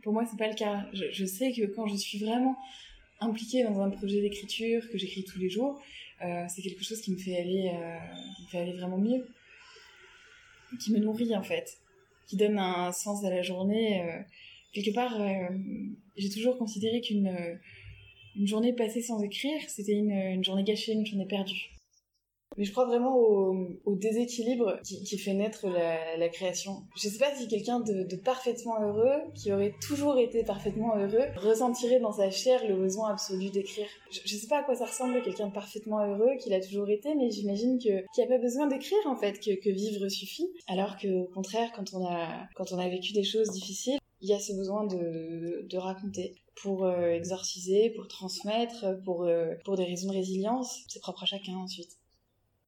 pour 0.02 0.12
moi, 0.12 0.24
c'est 0.28 0.38
pas 0.38 0.48
le 0.48 0.56
cas. 0.56 0.86
Je, 0.92 1.04
je, 1.12 1.24
sais 1.24 1.52
que 1.52 1.66
quand 1.66 1.86
je 1.86 1.96
suis 1.96 2.18
vraiment 2.18 2.56
impliquée 3.20 3.62
dans 3.62 3.80
un 3.80 3.90
projet 3.90 4.20
d'écriture 4.20 4.82
que 4.90 4.98
j'écris 4.98 5.24
tous 5.24 5.38
les 5.38 5.48
jours, 5.48 5.80
c'est 6.48 6.62
quelque 6.62 6.82
chose 6.82 7.00
qui 7.00 7.12
me 7.12 7.18
fait 7.18 7.36
aller, 7.36 7.70
qui 8.36 8.42
me 8.42 8.48
fait 8.48 8.58
aller 8.58 8.72
vraiment 8.72 8.98
mieux 8.98 9.24
qui 10.80 10.92
me 10.92 10.98
nourrit 10.98 11.36
en 11.36 11.42
fait, 11.42 11.78
qui 12.26 12.36
donne 12.36 12.58
un 12.58 12.92
sens 12.92 13.24
à 13.24 13.30
la 13.30 13.42
journée. 13.42 14.02
Euh, 14.02 14.20
quelque 14.72 14.94
part, 14.94 15.20
euh, 15.20 15.48
j'ai 16.16 16.30
toujours 16.30 16.58
considéré 16.58 17.00
qu'une 17.00 17.28
euh, 17.28 17.54
une 18.36 18.46
journée 18.46 18.72
passée 18.72 19.02
sans 19.02 19.22
écrire, 19.22 19.60
c'était 19.68 19.92
une, 19.92 20.10
une 20.10 20.44
journée 20.44 20.64
gâchée, 20.64 20.92
une 20.92 21.04
journée 21.04 21.26
perdue. 21.26 21.70
Mais 22.56 22.64
je 22.64 22.72
crois 22.72 22.86
vraiment 22.86 23.16
au, 23.16 23.94
déséquilibre 23.94 24.78
qui, 24.82 25.18
fait 25.18 25.34
naître 25.34 25.66
la, 25.68 26.28
création. 26.28 26.82
Je 26.96 27.08
sais 27.08 27.18
pas 27.18 27.34
si 27.34 27.48
quelqu'un 27.48 27.80
de, 27.80 28.16
parfaitement 28.16 28.80
heureux, 28.80 29.20
qui 29.34 29.52
aurait 29.52 29.74
toujours 29.86 30.18
été 30.18 30.44
parfaitement 30.44 30.96
heureux, 30.96 31.26
ressentirait 31.36 32.00
dans 32.00 32.12
sa 32.12 32.30
chair 32.30 32.66
le 32.66 32.76
besoin 32.76 33.10
absolu 33.10 33.50
d'écrire. 33.50 33.86
Je, 34.10 34.20
je, 34.24 34.36
sais 34.36 34.48
pas 34.48 34.60
à 34.60 34.62
quoi 34.62 34.74
ça 34.74 34.86
ressemble 34.86 35.22
quelqu'un 35.22 35.48
de 35.48 35.52
parfaitement 35.52 36.04
heureux, 36.06 36.36
qu'il 36.40 36.52
a 36.54 36.60
toujours 36.60 36.88
été, 36.88 37.14
mais 37.14 37.30
j'imagine 37.30 37.78
qu'il 37.78 38.04
n'y 38.16 38.24
a 38.24 38.26
pas 38.26 38.38
besoin 38.38 38.66
d'écrire 38.66 38.98
en 39.06 39.16
fait, 39.16 39.38
que, 39.40 39.70
vivre 39.70 40.08
suffit. 40.08 40.50
Alors 40.68 40.96
que 40.96 41.08
au 41.08 41.28
contraire, 41.28 41.70
quand 41.74 41.94
on 41.94 42.78
a 42.78 42.88
vécu 42.88 43.12
des 43.12 43.24
choses 43.24 43.50
difficiles, 43.50 43.98
il 44.22 44.28
y 44.28 44.32
a 44.32 44.38
ce 44.38 44.52
besoin 44.52 44.86
de, 44.86 45.76
raconter 45.76 46.36
pour 46.62 46.84
euh, 46.84 47.10
exorciser, 47.10 47.90
pour 47.90 48.06
transmettre, 48.06 48.84
euh, 48.84 49.54
pour 49.64 49.76
des 49.76 49.84
raisons 49.84 50.08
de 50.08 50.14
résilience. 50.14 50.80
C'est 50.88 51.00
propre 51.00 51.24
à 51.24 51.26
chacun 51.26 51.56
ensuite. 51.56 51.98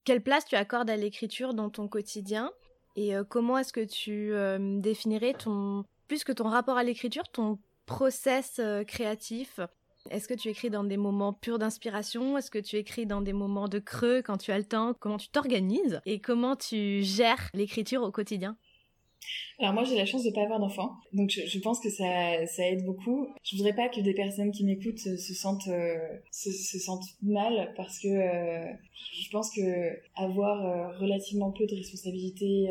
Quelle 0.05 0.23
place 0.23 0.45
tu 0.45 0.55
accordes 0.55 0.91
à 0.91 0.97
l'écriture 0.97 1.55
dans 1.55 1.71
ton 1.71 1.89
quotidien 1.89 2.53
et 2.97 3.17
euh, 3.17 3.25
comment 3.25 3.59
est-ce 3.59 3.73
que 3.73 3.85
tu 3.85 4.33
euh, 4.35 4.79
définirais 4.79 5.33
ton 5.33 5.85
plus 6.07 6.25
que 6.25 6.33
ton 6.33 6.49
rapport 6.49 6.77
à 6.77 6.85
l'écriture, 6.85 7.25
ton 7.29 7.59
process 7.87 8.59
euh, 8.59 8.85
créatif? 8.85 9.61
Est-ce 10.11 10.29
que 10.29 10.35
tu 10.35 10.49
écris 10.49 10.69
dans 10.69 10.85
des 10.85 10.99
moments 10.99 11.33
purs 11.33 11.59
d'inspiration? 11.59 12.37
Est-ce 12.37 12.51
que 12.51 12.59
tu 12.59 12.77
écris 12.77 13.07
dans 13.07 13.23
des 13.23 13.33
moments 13.33 13.69
de 13.69 13.79
creux 13.79 14.21
quand 14.23 14.37
tu 14.37 14.53
as 14.53 14.59
le 14.59 14.65
temps? 14.65 14.93
Comment 14.93 15.17
tu 15.17 15.29
t'organises 15.29 16.01
et 16.05 16.21
comment 16.21 16.55
tu 16.55 17.03
gères 17.03 17.49
l'écriture 17.55 18.03
au 18.03 18.11
quotidien? 18.11 18.59
Alors 19.61 19.73
moi 19.73 19.85
j'ai 19.85 19.97
la 19.97 20.05
chance 20.05 20.25
de 20.25 20.31
pas 20.31 20.43
avoir 20.43 20.59
d'enfants, 20.59 20.97
donc 21.13 21.31
je, 21.31 21.59
pense 21.61 21.79
que 21.79 21.89
ça, 21.89 22.45
ça 22.47 22.69
aide 22.69 22.85
beaucoup. 22.85 23.29
Je 23.45 23.57
voudrais 23.57 23.73
pas 23.73 23.89
que 23.89 24.01
des 24.01 24.15
personnes 24.15 24.51
qui 24.51 24.65
m'écoutent 24.65 24.99
se, 24.99 25.17
sentent 25.17 25.69
euh, 25.69 25.97
se, 26.33 26.79
sentent 26.79 27.07
mal 27.23 27.73
parce 27.77 28.01
que 28.01 28.09
euh, 28.09 28.73
je 29.23 29.31
pense 29.31 29.55
que 29.55 29.97
avoir 30.17 30.67
euh, 30.67 30.99
relativement 30.99 31.53
peu 31.53 31.67
de 31.67 31.77
responsabilités 31.77 32.69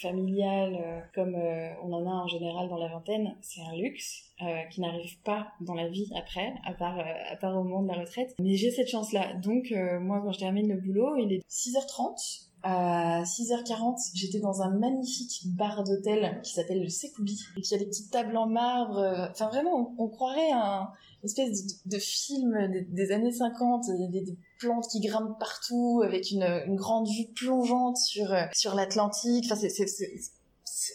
familiales 0.00 1.08
comme 1.14 1.36
on 1.82 1.92
en 1.92 2.06
a 2.06 2.14
en 2.24 2.26
général 2.26 2.68
dans 2.68 2.78
la 2.78 2.88
vingtaine, 2.88 3.36
c'est 3.40 3.60
un 3.62 3.76
luxe. 3.76 4.24
qui 4.70 4.80
n'arrive 4.80 5.18
pas 5.22 5.52
dans 5.60 5.74
la 5.74 5.88
vie 5.88 6.10
après, 6.16 6.54
à 6.64 6.72
part, 6.72 6.98
à 6.98 7.36
part 7.36 7.56
au 7.56 7.62
moment 7.62 7.82
de 7.82 7.88
la 7.88 8.00
retraite. 8.00 8.34
Mais 8.40 8.56
j'ai 8.56 8.70
cette 8.70 8.88
chance-là. 8.88 9.34
Donc, 9.34 9.72
moi, 10.00 10.20
quand 10.22 10.32
je 10.32 10.38
termine 10.38 10.68
le 10.68 10.80
boulot, 10.80 11.16
il 11.16 11.32
est 11.32 11.42
6h30 11.48 12.49
à 12.62 13.22
6h40, 13.22 14.10
j'étais 14.14 14.40
dans 14.40 14.62
un 14.62 14.70
magnifique 14.70 15.42
bar 15.56 15.84
d'hôtel 15.84 16.40
qui 16.42 16.52
s'appelle 16.52 16.82
le 16.82 16.88
Sekoubi 16.88 17.38
et 17.56 17.60
qui 17.60 17.74
a 17.74 17.78
des 17.78 17.86
petites 17.86 18.10
tables 18.10 18.36
en 18.36 18.46
marbre. 18.46 19.28
Enfin, 19.30 19.48
vraiment, 19.48 19.94
on, 19.98 20.08
croirait 20.08 20.50
un 20.52 20.88
une 21.22 21.26
espèce 21.26 21.84
de, 21.84 21.98
film 21.98 22.86
des, 22.88 23.12
années 23.12 23.32
50, 23.32 23.84
des, 24.10 24.22
des, 24.22 24.38
plantes 24.58 24.88
qui 24.88 25.00
grimpent 25.00 25.38
partout 25.38 26.00
avec 26.02 26.30
une, 26.30 26.74
grande 26.76 27.08
vue 27.08 27.26
plongeante 27.34 27.98
sur 27.98 28.34
sur 28.52 28.74
l'Atlantique. 28.74 29.44
Enfin, 29.46 29.56
c'est 29.56 29.86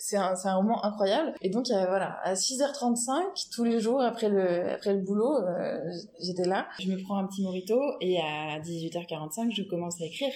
c'est 0.02 0.18
un, 0.18 0.34
un 0.44 0.62
moment 0.62 0.84
incroyable. 0.84 1.34
Et 1.42 1.50
donc, 1.50 1.70
euh, 1.70 1.86
voilà, 1.88 2.20
à 2.24 2.34
6h35, 2.34 3.50
tous 3.54 3.64
les 3.64 3.80
jours 3.80 4.02
après 4.02 4.30
le, 4.30 4.72
après 4.72 4.94
le 4.94 5.02
boulot, 5.02 5.40
j'étais 6.22 6.46
là. 6.46 6.68
Je 6.80 6.90
me 6.90 7.02
prends 7.02 7.18
un 7.18 7.28
petit 7.28 7.44
morito 7.44 7.80
et 8.02 8.20
à 8.20 8.60
18h45, 8.60 9.54
je 9.56 9.64
commence 9.64 10.02
à 10.02 10.06
écrire 10.06 10.34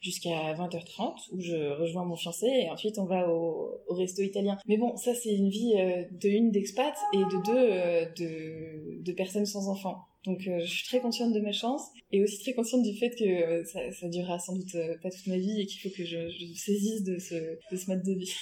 jusqu'à 0.00 0.54
20h30 0.54 1.28
où 1.32 1.40
je 1.40 1.78
rejoins 1.78 2.04
mon 2.04 2.16
fiancé 2.16 2.46
et 2.46 2.70
ensuite 2.70 2.98
on 2.98 3.04
va 3.04 3.28
au, 3.28 3.82
au 3.86 3.94
resto 3.94 4.22
italien. 4.22 4.58
Mais 4.66 4.78
bon, 4.78 4.96
ça 4.96 5.14
c'est 5.14 5.34
une 5.34 5.50
vie 5.50 5.74
euh, 5.76 6.04
de 6.10 6.28
une 6.28 6.50
d'expat 6.50 6.94
et 7.12 7.18
de 7.18 7.44
deux 7.44 7.52
euh, 7.56 8.06
de, 8.16 9.02
de 9.02 9.12
personnes 9.12 9.46
sans 9.46 9.68
enfants. 9.68 9.98
Donc 10.24 10.46
euh, 10.46 10.60
je 10.60 10.70
suis 10.70 10.84
très 10.84 11.00
consciente 11.00 11.32
de 11.32 11.40
ma 11.40 11.52
chance 11.52 11.82
et 12.12 12.22
aussi 12.22 12.40
très 12.40 12.54
consciente 12.54 12.82
du 12.82 12.96
fait 12.96 13.10
que 13.10 13.64
ça, 13.64 13.80
ça 13.92 14.08
durera 14.08 14.38
sans 14.38 14.54
doute 14.54 14.76
pas 15.02 15.10
toute 15.10 15.26
ma 15.26 15.38
vie 15.38 15.60
et 15.60 15.66
qu'il 15.66 15.80
faut 15.80 15.96
que 15.96 16.04
je, 16.04 16.28
je 16.28 16.46
saisisse 16.54 17.04
de 17.04 17.18
ce, 17.18 17.34
de 17.70 17.76
ce 17.76 17.90
mode 17.90 18.02
de 18.02 18.12
vie 18.12 18.34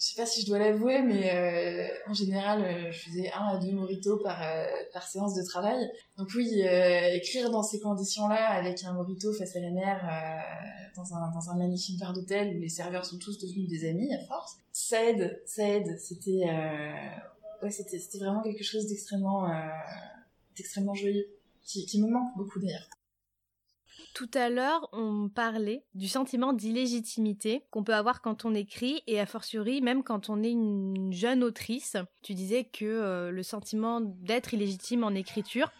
je 0.00 0.06
sais 0.06 0.16
pas 0.16 0.24
si 0.24 0.40
je 0.40 0.46
dois 0.46 0.58
l'avouer, 0.58 1.02
mais 1.02 1.30
euh, 1.34 2.10
en 2.10 2.14
général, 2.14 2.62
euh, 2.62 2.90
je 2.90 3.00
faisais 3.00 3.30
un 3.32 3.48
à 3.48 3.58
deux 3.58 3.72
moritos 3.72 4.16
par, 4.16 4.42
euh, 4.42 4.64
par 4.94 5.06
séance 5.06 5.34
de 5.34 5.42
travail. 5.42 5.90
Donc 6.16 6.30
oui, 6.34 6.62
écrire 7.12 7.50
dans 7.50 7.62
ces 7.62 7.80
conditions-là, 7.80 8.48
avec 8.48 8.82
un 8.84 8.94
morito 8.94 9.30
face 9.34 9.54
à 9.56 9.60
la 9.60 9.70
mer, 9.70 10.00
dans, 10.96 11.14
un, 11.14 11.30
dans 11.32 11.50
un 11.50 11.56
magnifique 11.56 12.00
bar 12.00 12.14
d'hôtel 12.14 12.56
où 12.56 12.60
les 12.60 12.70
serveurs 12.70 13.04
sont 13.04 13.18
tous 13.18 13.38
devenus 13.38 13.68
des 13.68 13.88
amis 13.88 14.14
à 14.14 14.24
force, 14.26 14.56
ça 14.72 15.04
aide, 15.04 15.42
ça 15.44 15.68
aide. 15.68 15.98
C'était 15.98 16.46
ouais, 17.62 17.70
c'était 17.70 18.18
vraiment 18.18 18.42
quelque 18.42 18.64
chose 18.64 18.86
d'extrêmement 18.86 19.50
d'extrêmement 20.56 20.94
joyeux, 20.94 21.26
qui, 21.62 21.84
qui 21.84 22.00
me 22.02 22.08
manque 22.08 22.36
beaucoup 22.38 22.58
d'ailleurs. 22.58 22.88
Tout 24.14 24.30
à 24.34 24.50
l'heure, 24.50 24.88
on 24.92 25.28
parlait 25.28 25.84
du 25.94 26.08
sentiment 26.08 26.52
d'illégitimité 26.52 27.62
qu'on 27.70 27.84
peut 27.84 27.94
avoir 27.94 28.20
quand 28.20 28.44
on 28.44 28.54
écrit 28.54 29.02
et 29.06 29.20
a 29.20 29.26
fortiori 29.26 29.80
même 29.80 30.02
quand 30.02 30.28
on 30.28 30.42
est 30.42 30.50
une 30.50 31.12
jeune 31.12 31.44
autrice. 31.44 31.96
Tu 32.22 32.34
disais 32.34 32.64
que 32.64 32.84
euh, 32.84 33.30
le 33.30 33.42
sentiment 33.42 34.00
d'être 34.00 34.52
illégitime 34.52 35.04
en 35.04 35.14
écriture, 35.14 35.70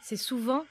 c'est 0.00 0.16
souvent 0.16 0.64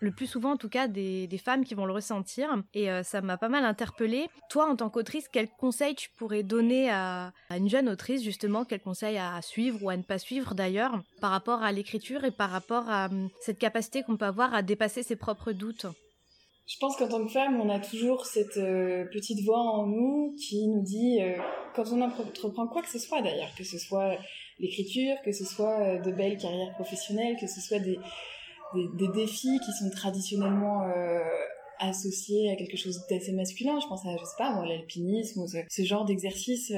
le 0.00 0.12
plus 0.12 0.26
souvent 0.26 0.52
en 0.52 0.56
tout 0.56 0.68
cas 0.68 0.88
des, 0.88 1.28
femmes 1.42 1.64
qui 1.64 1.74
vont 1.74 1.86
le 1.86 1.92
ressentir 1.92 2.62
et 2.72 2.90
euh, 2.90 3.02
ça 3.02 3.20
m'a 3.20 3.36
pas 3.36 3.48
mal 3.48 3.64
interpellée. 3.64 4.28
Toi 4.48 4.68
en 4.70 4.76
tant 4.76 4.90
qu'autrice, 4.90 5.28
quels 5.28 5.50
conseils 5.50 5.94
tu 5.94 6.08
pourrais 6.16 6.42
donner 6.42 6.90
à, 6.90 7.32
une 7.50 7.68
jeune 7.68 7.88
autrice 7.88 8.22
justement, 8.22 8.64
quels 8.64 8.80
conseils 8.80 9.18
à 9.18 9.40
suivre 9.42 9.82
ou 9.82 9.90
à 9.90 9.96
ne 9.96 10.02
pas 10.02 10.18
suivre 10.18 10.54
d'ailleurs 10.54 11.02
par 11.20 11.30
rapport 11.30 11.62
à 11.62 11.72
l'écriture 11.72 12.24
et 12.24 12.30
par 12.30 12.50
rapport 12.50 12.88
à 12.88 13.06
hum, 13.06 13.28
cette 13.40 13.58
capacité 13.58 14.02
qu'on 14.02 14.16
peut 14.16 14.24
avoir 14.24 14.54
à 14.54 14.62
dépasser 14.62 15.02
ses 15.02 15.16
propres 15.16 15.52
doutes? 15.52 15.86
Je 16.70 16.76
pense 16.78 16.96
qu'en 16.96 17.08
tant 17.08 17.24
que 17.24 17.32
femme, 17.32 17.60
on 17.60 17.68
a 17.68 17.80
toujours 17.80 18.26
cette 18.26 18.56
euh, 18.56 19.04
petite 19.12 19.44
voix 19.44 19.58
en 19.58 19.88
nous 19.88 20.36
qui 20.38 20.68
nous 20.68 20.82
dit, 20.82 21.20
euh, 21.20 21.36
quand 21.74 21.84
on 21.92 22.00
entreprend 22.00 22.68
quoi 22.68 22.80
que 22.82 22.88
ce 22.88 23.00
soit 23.00 23.22
d'ailleurs, 23.22 23.52
que 23.58 23.64
ce 23.64 23.76
soit 23.76 24.16
l'écriture, 24.60 25.16
que 25.24 25.32
ce 25.32 25.44
soit 25.44 25.80
euh, 25.80 25.98
de 25.98 26.12
belles 26.12 26.38
carrières 26.38 26.72
professionnelles, 26.74 27.36
que 27.40 27.48
ce 27.48 27.60
soit 27.60 27.80
des, 27.80 27.98
des, 28.94 29.08
défis 29.08 29.58
qui 29.64 29.72
sont 29.72 29.90
traditionnellement 29.90 30.84
associés 31.80 32.52
à 32.52 32.56
quelque 32.56 32.76
chose 32.76 33.00
d'assez 33.10 33.32
masculin, 33.32 33.80
je 33.80 33.88
pense 33.88 34.06
à, 34.06 34.16
je 34.16 34.24
sais 34.24 34.36
pas, 34.38 34.64
l'alpinisme, 34.64 35.48
ce, 35.48 35.56
ce 35.68 35.82
genre 35.82 36.04
d'exercice 36.04 36.72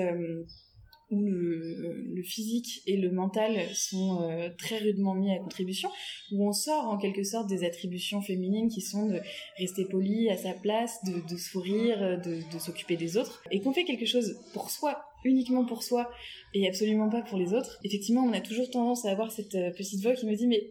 où 1.12 1.22
le, 1.22 2.22
physique 2.24 2.82
et 2.86 2.96
le 2.96 3.10
mental 3.10 3.58
sont 3.74 4.22
euh, 4.22 4.48
très 4.56 4.78
rudement 4.78 5.14
mis 5.14 5.32
à 5.32 5.38
contribution, 5.38 5.90
où 6.30 6.48
on 6.48 6.52
sort 6.52 6.84
en 6.84 6.96
quelque 6.96 7.24
sorte 7.24 7.48
des 7.48 7.64
attributions 7.64 8.22
féminines 8.22 8.68
qui 8.68 8.80
sont 8.80 9.06
de 9.06 9.20
rester 9.58 9.84
poli 9.84 10.30
à 10.30 10.36
sa 10.36 10.52
place, 10.54 11.00
de, 11.04 11.36
sourire, 11.36 12.20
de, 12.20 12.58
s'occuper 12.58 12.96
des 12.96 13.16
autres, 13.16 13.42
et 13.50 13.60
qu'on 13.60 13.72
fait 13.72 13.84
quelque 13.84 14.06
chose 14.06 14.38
pour 14.52 14.70
soi, 14.70 15.04
uniquement 15.24 15.64
pour 15.64 15.82
soi, 15.82 16.10
et 16.54 16.68
absolument 16.68 17.10
pas 17.10 17.22
pour 17.22 17.38
les 17.38 17.52
autres. 17.52 17.80
Effectivement, 17.84 18.22
on 18.22 18.32
a 18.32 18.40
toujours 18.40 18.70
tendance 18.70 19.04
à 19.04 19.10
avoir 19.10 19.32
cette 19.32 19.54
euh, 19.56 19.70
petite 19.72 20.00
voix 20.00 20.14
qui 20.14 20.26
me 20.26 20.36
dit 20.36 20.46
mais 20.46 20.70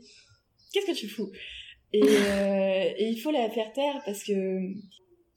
qu'est-ce 0.74 0.88
que 0.88 0.98
tu 0.98 1.08
fous? 1.08 1.32
Et, 1.94 2.02
euh, 2.02 2.94
et 2.98 3.10
il 3.10 3.18
faut 3.18 3.32
la 3.32 3.50
faire 3.50 3.74
taire 3.74 4.02
parce 4.06 4.24
que 4.24 4.34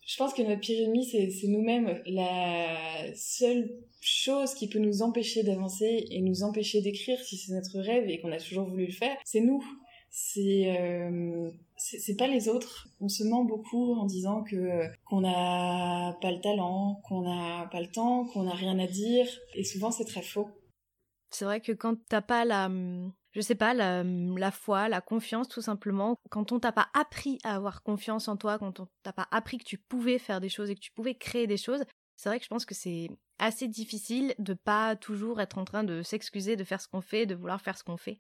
je 0.07 0.17
pense 0.17 0.35
que 0.35 0.43
notre 0.43 0.61
pire 0.61 0.85
ennemi, 0.85 1.05
c'est 1.05 1.49
nous-mêmes. 1.49 2.01
La 2.07 3.15
seule 3.15 3.71
chose 4.05 4.55
qui 4.55 4.69
peut 4.69 4.79
nous 4.79 5.03
empêcher 5.03 5.43
d'avancer 5.43 6.07
et 6.11 6.21
nous 6.21 6.43
empêcher 6.43 6.81
d'écrire, 6.81 7.19
si 7.21 7.37
c'est 7.37 7.53
notre 7.53 7.81
rêve 7.81 8.09
et 8.09 8.21
qu'on 8.21 8.33
a 8.33 8.39
toujours 8.39 8.69
voulu 8.69 8.87
le 8.87 8.93
faire, 8.93 9.17
c'est 9.25 9.41
nous. 9.41 9.65
C'est 10.11 10.77
euh, 10.79 11.51
c'est 11.77 12.17
pas 12.17 12.29
les 12.29 12.49
autres. 12.49 12.87
On 13.01 13.09
se 13.09 13.25
ment 13.25 13.45
beaucoup 13.45 13.95
en 13.95 14.07
disant 14.07 14.45
que 14.45 14.87
qu'on 15.05 15.23
n'a 15.23 16.17
pas 16.21 16.31
le 16.31 16.41
talent, 16.41 17.01
qu'on 17.09 17.23
n'a 17.23 17.67
pas 17.73 17.81
le 17.81 17.89
temps, 17.89 18.25
qu'on 18.27 18.45
n'a 18.45 18.55
rien 18.55 18.79
à 18.79 18.87
dire, 18.87 19.27
et 19.55 19.65
souvent 19.65 19.91
c'est 19.91 20.05
très 20.05 20.23
faux. 20.23 20.49
C'est 21.31 21.45
vrai 21.45 21.61
que 21.61 21.73
quand 21.73 21.97
t'as 22.09 22.23
pas 22.23 22.45
la 22.45 22.71
je 23.35 23.41
sais 23.41 23.57
pas, 23.57 23.75
la, 23.75 24.51
foi, 24.53 24.89
la 24.89 25.01
confiance 25.01 25.49
tout 25.49 25.61
simplement. 25.61 26.17
Quand 26.31 26.53
on 26.53 26.61
t'a 26.61 26.71
pas 26.71 26.87
appris 26.95 27.39
à 27.43 27.57
avoir 27.57 27.83
confiance 27.83 28.29
en 28.29 28.37
toi, 28.37 28.59
quand 28.61 28.79
on 28.79 28.87
t'a 29.03 29.13
pas 29.13 29.27
appris 29.33 29.59
que 29.59 29.65
tu 29.65 29.77
pouvais 29.77 30.19
faire 30.19 30.41
des 30.41 30.49
choses 30.49 30.71
et 30.71 30.77
que 30.77 30.81
tu 30.81 30.93
pouvais 30.93 31.17
créer 31.17 31.49
des 31.49 31.57
choses, 31.57 31.85
c'est 32.17 32.29
vrai 32.29 32.39
que 32.39 32.45
je 32.45 32.49
pense 32.49 32.65
que 32.65 32.75
c'est 32.75 33.09
assez 33.39 33.69
difficile 33.69 34.35
de 34.39 34.55
pas 34.55 34.97
toujours 34.97 35.41
être 35.41 35.59
en 35.59 35.65
train 35.65 35.85
de 35.85 36.03
s'excuser 36.03 36.57
de 36.57 36.65
faire 36.65 36.81
ce 36.81 36.89
qu'on 36.89 37.01
fait, 37.01 37.27
de 37.27 37.35
vouloir 37.35 37.61
faire 37.61 37.79
ce 37.79 37.85
qu'on 37.85 37.97
fait. 37.97 38.19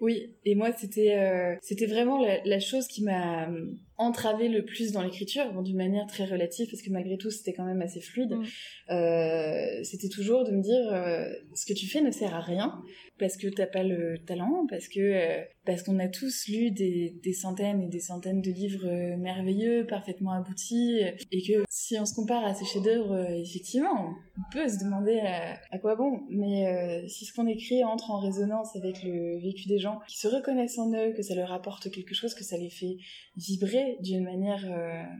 Oui, 0.00 0.34
et 0.44 0.54
moi 0.54 0.72
c'était 0.76 1.16
euh, 1.16 1.54
c'était 1.62 1.86
vraiment 1.86 2.24
la, 2.44 2.60
chose 2.60 2.86
qui 2.86 3.02
m'a 3.02 3.48
euh, 3.48 3.66
entravé 3.96 4.48
le 4.48 4.64
plus 4.64 4.92
dans 4.92 5.02
l'écriture, 5.02 5.52
bon, 5.52 5.62
d'une 5.62 5.76
manière 5.76 6.06
très 6.06 6.24
relative 6.24 6.68
parce 6.70 6.82
que 6.82 6.90
malgré 6.90 7.16
tout 7.16 7.30
c'était 7.30 7.52
quand 7.52 7.64
même 7.64 7.82
assez 7.82 8.00
fluide. 8.00 8.32
Mm. 8.32 8.44
Euh, 8.90 9.82
c'était 9.84 10.08
toujours 10.08 10.44
de 10.44 10.50
me 10.50 10.62
dire 10.62 10.92
euh, 10.92 11.32
ce 11.54 11.64
que 11.66 11.72
tu 11.72 11.86
fais 11.86 12.00
ne 12.00 12.10
sert 12.10 12.34
à 12.34 12.40
rien 12.40 12.82
parce 13.18 13.36
que 13.36 13.46
t'as 13.48 13.66
pas 13.66 13.82
le 13.82 14.18
talent, 14.26 14.66
parce 14.68 14.88
que 14.88 15.44
parce 15.64 15.82
qu'on 15.82 15.98
a 15.98 16.08
tous 16.08 16.48
lu 16.48 16.70
des, 16.72 17.16
des 17.22 17.32
centaines 17.32 17.82
et 17.82 17.88
des 17.88 18.00
centaines 18.00 18.42
de 18.42 18.50
livres 18.50 19.16
merveilleux, 19.16 19.86
parfaitement 19.86 20.32
aboutis, 20.32 21.00
et 21.30 21.42
que 21.42 21.64
si 21.70 21.96
on 21.98 22.04
se 22.04 22.14
compare 22.14 22.44
à 22.44 22.54
ces 22.54 22.66
chefs-d'œuvre, 22.66 23.30
effectivement, 23.40 24.12
on 24.36 24.52
peut 24.52 24.68
se 24.68 24.84
demander 24.84 25.20
à, 25.20 25.58
à 25.70 25.78
quoi 25.78 25.94
bon. 25.94 26.20
Mais 26.28 27.06
si 27.08 27.24
ce 27.24 27.32
qu'on 27.32 27.46
écrit 27.46 27.84
entre 27.84 28.10
en 28.10 28.18
résonance 28.18 28.76
avec 28.76 29.02
le 29.04 29.38
vécu 29.40 29.63
des 29.68 29.78
gens, 29.78 30.00
qui 30.08 30.18
se 30.18 30.28
reconnaissent 30.28 30.78
en 30.78 30.92
eux, 30.92 31.12
que 31.14 31.22
ça 31.22 31.34
leur 31.34 31.52
apporte 31.52 31.90
quelque 31.90 32.14
chose, 32.14 32.34
que 32.34 32.44
ça 32.44 32.56
les 32.56 32.70
fait 32.70 32.96
vibrer 33.36 33.98
d'une 34.00 34.24
manière 34.24 34.64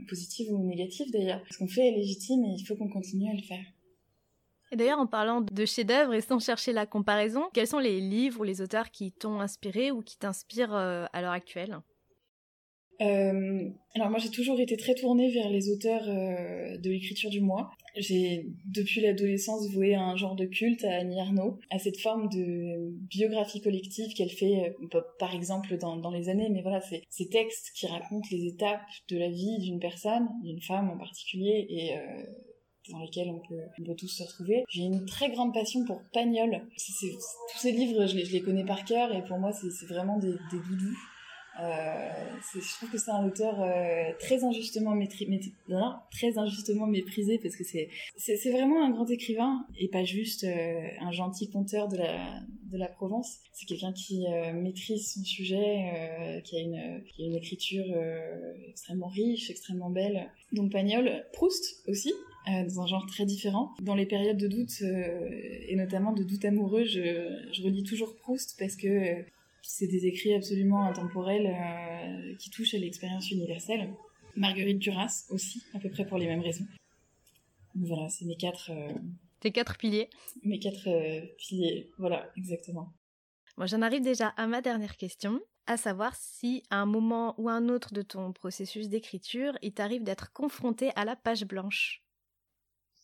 positive 0.09 0.52
ou 0.52 0.64
négative 0.64 1.11
d'ailleurs, 1.12 1.42
ce 1.50 1.59
qu'on 1.59 1.68
fait 1.68 1.88
est 1.88 1.96
légitime 1.96 2.44
et 2.44 2.54
il 2.59 2.64
faut 2.64 2.76
qu'on 2.76 2.88
continue 2.88 3.30
à 3.30 3.35
le 3.35 3.42
faire. 3.42 3.64
Et 4.74 4.76
d'ailleurs, 4.76 4.98
en 4.98 5.07
parlant 5.07 5.40
de 5.40 5.64
chefs-d'œuvre 5.66 6.14
et 6.14 6.20
sans 6.20 6.40
chercher 6.40 6.72
la 6.72 6.85
comparaison, 6.85 7.44
quels 7.52 7.68
sont 7.68 7.78
les 7.78 8.00
livres 8.00 8.40
ou 8.40 8.42
les 8.42 8.61
auteurs 8.61 8.90
qui 8.90 9.12
t'ont 9.12 9.38
inspiré 9.38 9.92
ou 9.92 10.02
qui 10.02 10.18
t'inspirent 10.18 10.74
euh, 10.74 11.07
à 11.12 11.22
l'heure 11.22 11.30
actuelle? 11.30 11.78
Euh, 13.00 13.70
alors 13.94 14.11
moi 14.11 14.18
j'ai 14.18 14.30
toujours 14.30 14.61
été 14.61 14.76
très 14.76 14.94
tournée 14.94 15.33
vers 15.33 15.48
les 15.48 15.68
auteurs 15.68 16.09
euh, 16.09 16.76
de 16.78 16.90
l'écriture 16.90 17.30
du 17.30 17.40
mois. 17.40 17.70
J'ai 17.96 18.46
depuis 18.64 19.00
l'adolescence 19.00 19.68
voué 19.70 19.94
un 19.94 20.16
genre 20.16 20.35
de 20.35 20.44
culte 20.44 20.85
à 20.85 20.96
Annie 20.96 21.20
Arnaud, 21.20 21.59
à 21.70 21.78
cette 21.78 21.98
forme 21.98 22.28
de 22.28 22.90
biographie 23.09 23.61
collective 23.61 24.12
qu'elle 24.14 24.30
fait 24.30 24.74
par 25.18 25.35
exemple 25.35 25.76
dans, 25.78 25.96
dans, 25.96 26.11
les 26.11 26.28
années, 26.28 26.48
mais 26.50 26.62
voilà, 26.62 26.80
c'est 26.80 27.02
ces 27.09 27.28
textes 27.28 27.70
qui 27.74 27.87
racontent 27.87 28.26
les 28.30 28.46
étapes 28.46 28.83
de 29.09 29.18
la 29.18 29.28
vie 29.28 29.59
d'une 29.59 29.78
personne, 29.78 30.28
d'une 30.42 30.61
femme 30.61 30.90
en 30.90 30.98
particulier, 30.98 31.66
et 31.70 31.94
dans 32.90 32.98
lesquels 32.98 33.28
on 33.28 33.40
peut, 33.40 33.61
on 33.78 33.85
peut 33.85 33.94
tous 33.94 34.09
se 34.09 34.22
retrouver. 34.22 34.64
J'ai 34.68 34.83
une 34.83 35.07
très 35.07 35.30
grande 35.30 35.54
passion 35.54 35.85
pour 35.85 36.02
Pagnol. 36.12 36.66
tous 36.76 37.59
ces 37.59 37.72
livres, 37.72 38.07
je 38.07 38.16
les, 38.16 38.24
je 38.24 38.33
les, 38.33 38.42
connais 38.42 38.64
par 38.64 38.85
cœur 38.85 39.14
et 39.14 39.24
pour 39.24 39.38
moi, 39.38 39.52
c'est 39.52 39.87
vraiment 39.87 40.18
des, 40.18 40.33
des 40.33 40.59
doudous. 40.68 40.98
Euh, 41.62 42.10
je 42.52 42.76
trouve 42.76 42.90
que 42.90 42.98
c'est 42.98 43.10
un 43.10 43.24
auteur 43.24 43.60
euh, 43.60 44.12
très 44.18 44.44
injustement 44.44 44.94
méprisé 44.94 45.38
parce 47.38 47.56
que 47.56 47.64
c'est 47.64 48.50
vraiment 48.50 48.84
un 48.84 48.90
grand 48.90 49.08
écrivain 49.08 49.64
et 49.78 49.88
pas 49.88 50.04
juste 50.04 50.44
euh, 50.44 50.88
un 51.00 51.12
gentil 51.12 51.50
conteur 51.50 51.88
de 51.88 51.96
la 51.96 52.88
Provence. 52.88 53.38
C'est 53.52 53.64
quelqu'un 53.66 53.92
qui 53.92 54.24
maîtrise 54.54 55.14
son 55.14 55.22
sujet, 55.22 56.42
qui 56.44 56.56
a 56.56 56.60
une 56.60 57.34
écriture 57.34 57.84
extrêmement 58.68 59.06
riche, 59.06 59.48
extrêmement 59.48 59.90
belle. 59.90 60.28
Donc 60.52 60.72
Pagnol, 60.72 61.24
Proust 61.32 61.84
aussi. 61.86 62.12
dans 62.48 62.80
un 62.80 62.86
genre 62.86 63.06
très 63.06 63.26
différent. 63.26 63.70
Dans 63.80 63.94
les 63.94 64.06
périodes 64.06 64.38
de 64.38 64.48
doute, 64.48 64.82
et 64.82 65.76
notamment 65.76 66.12
de 66.12 66.24
doute 66.24 66.44
amoureux, 66.44 66.82
je 66.84 67.62
relis 67.62 67.84
toujours 67.84 68.16
Proust 68.16 68.56
parce 68.58 68.74
que 68.74 69.24
c'est 69.66 69.87
des 69.87 70.07
écrits 70.07 70.35
absolument 70.35 70.85
intemporels 70.85 71.46
euh, 71.46 72.37
qui 72.37 72.50
touchent 72.50 72.74
à 72.74 72.79
l'expérience 72.79 73.31
universelle. 73.31 73.94
Marguerite 74.37 74.79
Duras 74.79 75.24
aussi, 75.31 75.62
à 75.72 75.79
peu 75.79 75.90
près 75.90 76.07
pour 76.07 76.18
les 76.18 76.27
mêmes 76.27 76.42
raisons. 76.42 76.66
Voilà, 77.74 78.09
c'est 78.11 78.27
mes 78.27 78.37
quatre. 78.37 78.70
Euh, 78.70 78.92
Tes 79.40 79.53
quatre 79.53 79.79
piliers. 79.79 80.11
Mes 80.42 80.59
quatre 80.59 80.88
euh, 80.88 81.27
piliers, 81.38 81.90
voilà, 81.98 82.31
exactement. 82.37 82.92
Moi, 83.57 83.66
j'en 83.66 83.83
arrive 83.83 84.03
déjà 84.03 84.29
à 84.29 84.46
ma 84.46 84.61
dernière 84.61 84.96
question, 84.96 85.40
à 85.66 85.77
savoir 85.77 86.14
si 86.14 86.62
à 86.70 86.81
un 86.81 86.87
moment 86.87 87.35
ou 87.38 87.48
un 87.48 87.68
autre 87.68 87.94
de 87.94 88.03
ton 88.03 88.33
processus 88.33 88.88
d'écriture, 88.88 89.57
il 89.62 89.72
t'arrive 89.72 90.03
d'être 90.03 90.33
confronté 90.33 90.90
à 90.96 91.05
la 91.05 91.16
page 91.16 91.44
blanche. 91.44 92.03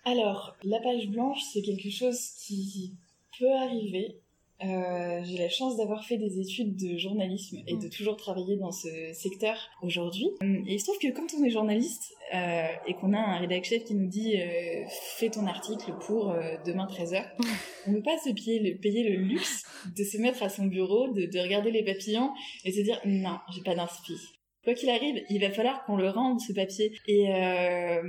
Alors, 0.05 0.57
la 0.63 0.81
page 0.81 1.09
blanche, 1.09 1.43
c'est 1.53 1.63
quelque 1.63 1.91
chose 1.91 2.21
qui 2.45 2.97
peut 3.39 3.53
arriver 3.53 4.21
euh, 4.63 5.21
j'ai 5.25 5.39
la 5.39 5.49
chance 5.49 5.77
d'avoir 5.77 6.05
fait 6.05 6.19
des 6.19 6.39
études 6.39 6.77
de 6.77 6.99
journalisme 6.99 7.59
et 7.67 7.77
de 7.77 7.87
mm. 7.87 7.91
toujours 7.91 8.17
travailler 8.17 8.57
dans 8.57 8.73
ce 8.73 8.89
secteur 9.15 9.57
aujourd'hui. 9.83 10.29
Et 10.43 10.75
il 10.75 10.79
se 10.79 10.85
trouve 10.85 10.99
que 10.99 11.09
quand 11.09 11.27
on 11.39 11.45
est 11.45 11.51
journaliste 11.51 12.13
euh, 12.35 12.67
et 12.87 12.95
qu'on 12.95 13.13
a 13.13 13.19
un 13.19 13.39
rédac 13.39 13.65
chef 13.65 13.85
qui 13.85 13.95
nous 13.95 14.07
dit 14.07 14.37
euh, 14.37 14.85
fais 15.17 15.31
ton 15.31 15.47
article 15.47 15.95
pour 16.07 16.31
euh, 16.31 16.57
demain 16.67 16.87
13h, 16.87 17.25
on 17.87 17.93
ne 17.93 17.97
peut 17.97 18.03
pas 18.03 18.19
se 18.19 18.31
payer 18.31 18.61
le, 18.61 18.79
payer 18.79 19.09
le 19.09 19.17
luxe 19.17 19.65
de 19.97 20.05
se 20.05 20.19
mettre 20.19 20.43
à 20.43 20.49
son 20.49 20.67
bureau, 20.67 21.09
de, 21.09 21.27
de 21.27 21.39
regarder 21.39 21.71
les 21.71 21.85
papillons 21.85 22.31
et 22.65 22.73
se 22.73 22.83
dire 22.83 23.01
non, 23.05 23.39
j'ai 23.55 23.63
pas 23.63 23.75
d'inspi. 23.75 24.17
Quoi 24.63 24.75
qu'il 24.75 24.91
arrive, 24.91 25.23
il 25.31 25.41
va 25.41 25.51
falloir 25.51 25.85
qu'on 25.85 25.97
le 25.97 26.11
rende 26.11 26.39
ce 26.41 26.53
papier. 26.53 26.93
Et 27.07 27.31
euh, 27.31 28.03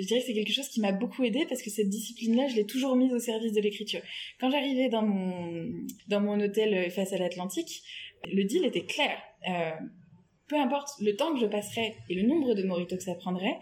je 0.00 0.06
dirais 0.06 0.20
que 0.20 0.26
c'est 0.26 0.34
quelque 0.34 0.52
chose 0.52 0.68
qui 0.68 0.80
m'a 0.80 0.92
beaucoup 0.92 1.22
aidé 1.22 1.44
parce 1.48 1.60
que 1.60 1.68
cette 1.68 1.90
discipline-là, 1.90 2.48
je 2.48 2.56
l'ai 2.56 2.64
toujours 2.64 2.96
mise 2.96 3.12
au 3.12 3.18
service 3.18 3.52
de 3.52 3.60
l'écriture. 3.60 4.00
Quand 4.40 4.50
j'arrivais 4.50 4.88
dans 4.88 5.02
mon 5.02 5.70
dans 6.08 6.20
mon 6.20 6.40
hôtel 6.40 6.90
face 6.90 7.12
à 7.12 7.18
l'Atlantique, 7.18 7.82
le 8.24 8.44
deal 8.44 8.64
était 8.64 8.84
clair. 8.84 9.18
Euh, 9.48 9.70
peu 10.48 10.56
importe 10.56 10.88
le 11.00 11.14
temps 11.14 11.34
que 11.34 11.40
je 11.40 11.46
passerais 11.46 11.94
et 12.08 12.14
le 12.14 12.22
nombre 12.22 12.54
de 12.54 12.62
moritos 12.62 12.96
que 12.96 13.02
ça 13.02 13.14
prendrait, 13.14 13.58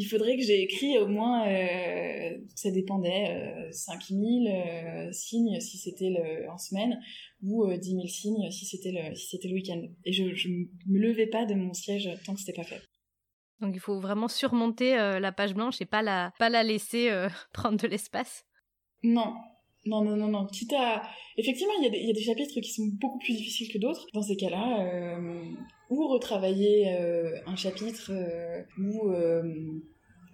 il 0.00 0.06
faudrait 0.06 0.38
que 0.38 0.42
j'ai 0.42 0.62
écrit 0.62 0.96
au 0.96 1.06
moins, 1.06 1.46
euh, 1.46 2.38
ça 2.54 2.70
dépendait, 2.70 3.66
euh, 3.68 3.70
5000 3.70 4.48
euh, 4.48 5.12
signes 5.12 5.60
si 5.60 5.76
c'était 5.76 6.10
en 6.50 6.56
semaine, 6.56 6.98
ou 7.42 7.66
10 7.66 7.74
euh, 7.74 7.96
000 7.96 8.06
signes 8.06 8.50
si 8.50 8.64
c'était 8.64 8.92
le, 8.92 9.14
si 9.14 9.38
le 9.44 9.52
week-end. 9.52 9.82
Et 10.06 10.12
je, 10.14 10.34
je 10.34 10.48
me 10.48 10.98
levais 10.98 11.26
pas 11.26 11.44
de 11.44 11.52
mon 11.52 11.74
siège 11.74 12.08
tant 12.24 12.32
que 12.32 12.40
c'était 12.40 12.54
pas 12.54 12.64
fait. 12.64 12.80
Donc 13.60 13.74
il 13.74 13.80
faut 13.80 14.00
vraiment 14.00 14.28
surmonter 14.28 14.96
la 14.96 15.32
page 15.32 15.52
blanche 15.52 15.82
et 15.82 15.86
pas 15.86 16.00
la, 16.00 16.32
pas 16.38 16.48
la 16.48 16.62
laisser 16.62 17.10
prendre 17.52 17.76
de 17.76 17.86
l'espace? 17.86 18.46
Non, 19.02 19.34
non, 19.86 20.04
non, 20.04 20.16
non, 20.16 20.28
non. 20.28 20.46
Quitte 20.46 20.74
à... 20.74 21.02
Effectivement, 21.36 21.72
il 21.78 21.84
y, 21.84 21.86
a 21.86 21.90
des, 21.90 21.98
il 21.98 22.06
y 22.06 22.10
a 22.10 22.14
des 22.14 22.22
chapitres 22.22 22.60
qui 22.60 22.70
sont 22.70 22.86
beaucoup 23.00 23.18
plus 23.18 23.34
difficiles 23.34 23.72
que 23.72 23.78
d'autres. 23.78 24.06
Dans 24.12 24.22
ces 24.22 24.36
cas-là, 24.36 24.84
euh, 24.84 25.44
ou 25.88 26.06
retravailler 26.08 26.92
euh, 26.92 27.38
un 27.46 27.56
chapitre, 27.56 28.10
euh, 28.12 28.62
ou 28.78 29.10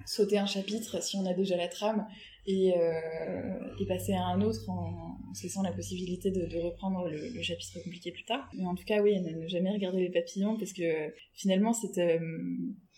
sauter 0.04 0.38
un 0.38 0.46
chapitre 0.46 1.02
si 1.02 1.16
on 1.16 1.26
a 1.26 1.35
déjà 1.35 1.56
la 1.56 1.68
trame, 1.68 2.06
et, 2.48 2.68
et 2.68 3.87
passer 3.87 4.12
à 4.12 4.24
un 4.26 4.40
autre 4.40 4.70
en, 4.70 5.18
en 5.28 5.35
se 5.35 5.42
laissant 5.42 5.62
la 5.62 5.72
possibilité 5.72 6.30
de, 6.30 6.46
de 6.46 6.59
reprendre 6.59 7.09
le, 7.09 7.28
le, 7.28 7.42
chapitre 7.42 7.82
compliqué 7.82 8.12
plus 8.12 8.24
tard. 8.24 8.48
Mais 8.56 8.66
en 8.66 8.76
tout 8.76 8.85
cas, 8.85 9.02
oui, 9.02 9.20
ne, 9.20 9.48
jamais 9.48 9.72
regarder 9.72 10.00
les 10.00 10.11
papillons, 10.11 10.56
parce 10.56 10.72
que 10.72 11.12
finalement, 11.35 11.72
cette, 11.72 12.00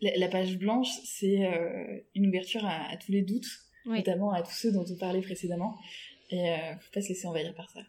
la, 0.02 0.28
page 0.28 0.58
blanche, 0.58 0.90
c'est 1.04 1.50
une 2.14 2.26
ouverture 2.26 2.64
à, 2.64 2.90
à, 2.90 2.96
tous 2.98 3.12
les 3.12 3.22
doutes. 3.22 3.48
notamment 3.86 4.32
à 4.32 4.42
tous 4.42 4.52
ceux 4.52 4.72
dont 4.72 4.84
on 4.90 4.96
parlait 4.98 5.22
précédemment. 5.22 5.76
Et 6.30 6.50
euh, 6.50 6.76
faut 6.80 6.92
pas 6.92 7.02
se 7.02 7.08
laisser 7.08 7.26
envahir 7.26 7.54
par 7.54 7.68
ça. 7.70 7.80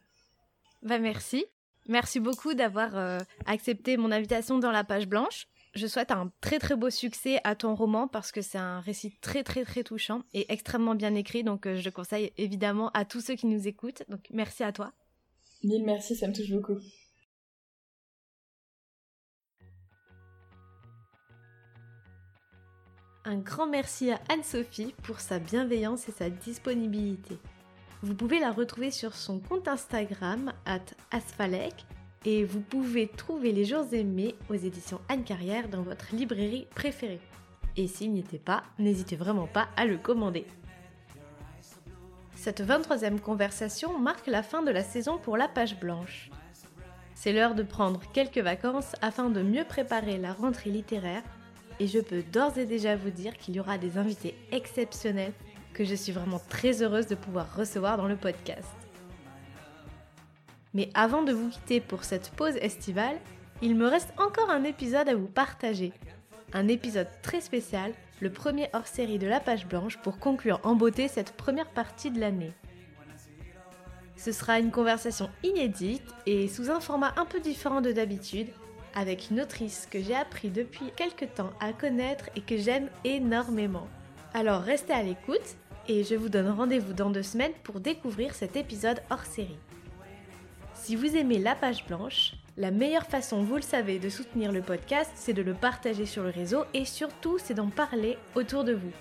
Bah 0.82 1.00
merci. 1.00 1.46
Merci 1.88 2.20
beaucoup 2.20 2.54
d'avoir 2.54 2.96
euh, 2.96 3.20
accepté 3.46 3.98
mon 3.98 4.12
invitation 4.12 4.60
dans 4.60 4.72
la 4.72 4.84
page 4.84 5.08
blanche. 5.08 5.48
Je 5.76 5.88
souhaite 5.88 6.12
un 6.12 6.32
très 6.42 6.58
très 6.58 6.76
beau 6.76 6.90
succès 6.90 7.40
à 7.44 7.56
ton 7.56 7.76
roman 7.76 8.08
parce 8.08 8.32
que 8.32 8.42
c'est 8.42 8.58
un 8.58 8.80
récit 8.80 9.14
très 9.22 9.44
très 9.44 9.64
très 9.64 9.84
touchant 9.84 10.24
et 10.34 10.52
extrêmement 10.52 10.96
bien 10.96 11.16
écrit. 11.16 11.44
Donc 11.44 11.68
euh, 11.68 11.76
je 11.76 11.86
le 11.86 11.92
conseille 11.92 12.32
évidemment 12.38 12.90
à 12.94 13.06
tous 13.06 13.22
ceux 13.22 13.36
qui 13.36 13.48
nous 13.48 13.68
écoutent. 13.68 14.04
Donc 14.10 14.22
merci 14.32 14.64
à 14.64 14.72
toi. 14.72 14.94
Mille 15.64 15.84
merci, 15.84 16.16
ça 16.16 16.28
me 16.28 16.34
touche 16.34 16.52
beaucoup. 16.52 16.80
Un 23.26 23.38
grand 23.38 23.68
merci 23.68 24.12
à 24.12 24.20
Anne-Sophie 24.30 24.96
pour 25.04 25.20
sa 25.20 25.40
bienveillance 25.40 26.08
et 26.08 26.12
sa 26.12 26.30
disponibilité. 26.30 27.38
Vous 28.02 28.16
pouvez 28.16 28.40
la 28.40 28.52
retrouver 28.52 28.92
sur 28.92 29.14
son 29.14 29.40
compte 29.40 29.68
Instagram, 29.68 30.54
at 30.66 30.80
Asfalek, 31.12 31.86
et 32.24 32.46
vous 32.46 32.62
pouvez 32.62 33.08
trouver 33.08 33.52
Les 33.52 33.66
Jours 33.66 33.88
Aimés 33.92 34.36
aux 34.50 34.56
éditions 34.56 35.02
Anne 35.10 35.26
Carrière 35.26 35.68
dans 35.68 35.82
votre 35.82 36.16
librairie 36.16 36.66
préférée. 36.74 37.20
Et 37.76 37.88
s'il 37.88 38.14
n'y 38.14 38.22
était 38.22 38.40
pas, 38.40 38.64
n'hésitez 38.78 39.18
vraiment 39.18 39.48
pas 39.48 39.68
à 39.76 39.86
le 39.86 39.98
commander. 39.98 40.46
Cette 42.36 42.62
23e 42.62 43.20
conversation 43.20 44.00
marque 44.00 44.28
la 44.28 44.44
fin 44.44 44.62
de 44.62 44.72
la 44.72 44.84
saison 44.84 45.18
pour 45.18 45.36
la 45.36 45.50
page 45.50 45.78
blanche. 45.78 46.30
C'est 47.16 47.34
l'heure 47.34 47.54
de 47.54 47.64
prendre 47.64 48.00
quelques 48.14 48.38
vacances 48.38 48.96
afin 49.02 49.30
de 49.30 49.42
mieux 49.42 49.66
préparer 49.66 50.18
la 50.18 50.32
rentrée 50.32 50.70
littéraire 50.70 51.24
et 51.82 51.88
je 51.88 52.00
peux 52.00 52.24
d'ores 52.24 52.58
et 52.58 52.66
déjà 52.66 52.96
vous 52.96 53.10
dire 53.10 53.38
qu'il 53.38 53.56
y 53.56 53.60
aura 53.60 53.78
des 53.78 53.98
invités 53.98 54.36
exceptionnels 54.54 55.34
que 55.80 55.86
je 55.86 55.96
suis 55.96 56.12
vraiment 56.12 56.42
très 56.50 56.84
heureuse 56.84 57.08
de 57.08 57.16
pouvoir 57.16 57.56
recevoir 57.56 57.96
dans 57.96 58.10
le 58.10 58.18
podcast. 58.18 58.68
Mais 60.74 60.90
avant 60.94 61.24
de 61.24 61.32
vous 61.32 61.48
quitter 61.48 61.80
pour 61.80 62.04
cette 62.04 62.32
pause 62.32 62.58
estivale, 62.58 63.16
il 63.62 63.76
me 63.76 63.88
reste 63.88 64.14
encore 64.18 64.50
un 64.50 64.66
épisode 64.66 65.08
à 65.08 65.16
vous 65.16 65.30
partager. 65.30 65.94
Un 66.52 66.68
épisode 66.68 67.08
très 67.22 67.40
spécial, 67.40 67.94
le 68.20 68.30
premier 68.30 68.68
hors-série 68.74 69.20
de 69.20 69.28
la 69.28 69.40
page 69.40 69.68
blanche 69.68 69.98
pour 70.00 70.20
conclure 70.20 70.60
en 70.64 70.76
beauté 70.76 71.08
cette 71.08 71.32
première 71.32 71.70
partie 71.70 72.12
de 72.12 72.20
l'année. 72.20 72.52
Ce 74.18 74.34
sera 74.34 74.60
une 74.60 74.72
conversation 74.72 75.30
inédite 75.44 76.04
et 76.26 76.50
sous 76.50 76.70
un 76.70 76.82
format 76.82 77.14
un 77.16 77.26
peu 77.26 77.40
différent 77.40 77.80
de 77.80 77.94
d'habitude, 77.94 78.50
avec 78.96 79.30
une 79.32 79.40
autrice 79.40 79.88
que 79.90 80.02
j'ai 80.02 80.16
appris 80.16 80.50
depuis 80.50 80.92
quelques 80.98 81.36
temps 81.36 81.54
à 81.62 81.72
connaître 81.72 82.30
et 82.36 82.42
que 82.42 82.58
j'aime 82.58 82.90
énormément. 83.06 83.88
Alors 84.34 84.62
restez 84.62 84.92
à 84.92 85.04
l'écoute 85.04 85.56
et 85.90 86.04
je 86.04 86.14
vous 86.14 86.30
donne 86.30 86.50
rendez-vous 86.50 86.94
dans 86.94 87.10
deux 87.10 87.24
semaines 87.24 87.52
pour 87.64 87.80
découvrir 87.80 88.36
cet 88.36 88.56
épisode 88.56 89.02
hors 89.10 89.26
série. 89.26 89.58
Si 90.76 90.96
vous 90.96 91.18
aimez 91.18 91.40
la 91.40 91.56
page 91.56 91.86
blanche, 91.88 92.36
la 92.58 92.70
meilleure 92.70 93.08
façon, 93.08 93.42
vous 93.42 93.56
le 93.56 93.64
savez, 93.64 93.98
de 93.98 94.08
soutenir 94.08 94.52
le 94.52 94.62
podcast, 94.62 95.12
c'est 95.16 95.34
de 95.34 95.42
le 95.42 95.56
partager 95.56 96.06
sur 96.06 96.24
le 96.24 96.30
réseau 96.30 96.64
et 96.76 96.86
surtout, 96.86 97.40
c'est 97.40 97.56
d'en 97.56 97.70
parler 97.70 98.18
autour 98.36 98.64
de 98.64 98.74
vous. 98.74 98.92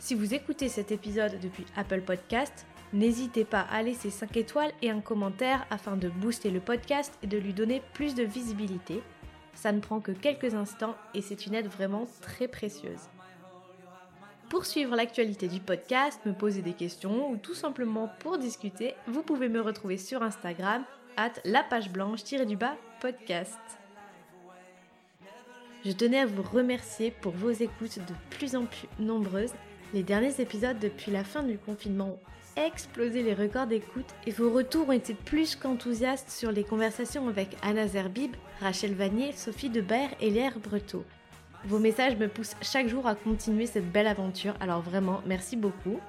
Si 0.00 0.16
vous 0.16 0.34
écoutez 0.34 0.68
cet 0.68 0.90
épisode 0.90 1.38
depuis 1.40 1.64
Apple 1.76 2.00
Podcast, 2.00 2.66
n'hésitez 2.92 3.44
pas 3.44 3.64
à 3.70 3.82
laisser 3.82 4.10
5 4.10 4.36
étoiles 4.36 4.72
et 4.82 4.90
un 4.90 5.00
commentaire 5.00 5.64
afin 5.70 5.96
de 5.96 6.08
booster 6.08 6.50
le 6.50 6.60
podcast 6.60 7.16
et 7.22 7.28
de 7.28 7.38
lui 7.38 7.52
donner 7.52 7.80
plus 7.94 8.16
de 8.16 8.24
visibilité. 8.24 9.00
Ça 9.54 9.70
ne 9.70 9.80
prend 9.80 10.00
que 10.00 10.12
quelques 10.12 10.54
instants 10.54 10.96
et 11.14 11.22
c'est 11.22 11.46
une 11.46 11.54
aide 11.54 11.68
vraiment 11.68 12.08
très 12.22 12.48
précieuse. 12.48 13.11
Pour 14.52 14.66
suivre 14.66 14.94
l'actualité 14.94 15.48
du 15.48 15.60
podcast, 15.60 16.20
me 16.26 16.34
poser 16.34 16.60
des 16.60 16.74
questions 16.74 17.30
ou 17.30 17.38
tout 17.38 17.54
simplement 17.54 18.10
pour 18.18 18.36
discuter, 18.36 18.92
vous 19.06 19.22
pouvez 19.22 19.48
me 19.48 19.62
retrouver 19.62 19.96
sur 19.96 20.22
Instagram 20.22 20.84
at 21.16 21.32
la 21.46 21.62
page 21.62 21.90
blanche-du-bas 21.90 22.76
podcast. 23.00 23.58
Je 25.86 25.92
tenais 25.92 26.18
à 26.18 26.26
vous 26.26 26.42
remercier 26.42 27.12
pour 27.22 27.32
vos 27.32 27.48
écoutes 27.48 27.98
de 28.00 28.36
plus 28.36 28.54
en 28.54 28.66
plus 28.66 28.88
nombreuses. 28.98 29.54
Les 29.94 30.02
derniers 30.02 30.38
épisodes 30.38 30.78
depuis 30.78 31.12
la 31.12 31.24
fin 31.24 31.42
du 31.42 31.56
confinement 31.56 32.18
ont 32.58 32.62
explosé 32.62 33.22
les 33.22 33.32
records 33.32 33.68
d'écoute 33.68 34.14
et 34.26 34.32
vos 34.32 34.52
retours 34.52 34.90
ont 34.90 34.92
été 34.92 35.14
plus 35.14 35.56
qu'enthousiastes 35.56 36.28
sur 36.28 36.52
les 36.52 36.64
conversations 36.64 37.26
avec 37.26 37.56
Anna 37.62 37.88
Zerbib, 37.88 38.36
Rachel 38.60 38.92
Vanier, 38.92 39.32
Sophie 39.32 39.70
Debert 39.70 40.10
et 40.20 40.28
Léa 40.28 40.50
Breteau. 40.62 41.06
Vos 41.64 41.78
messages 41.78 42.16
me 42.16 42.26
poussent 42.26 42.56
chaque 42.60 42.88
jour 42.88 43.06
à 43.06 43.14
continuer 43.14 43.66
cette 43.66 43.90
belle 43.90 44.08
aventure, 44.08 44.54
alors 44.60 44.82
vraiment, 44.82 45.22
merci 45.26 45.56
beaucoup. 45.56 46.00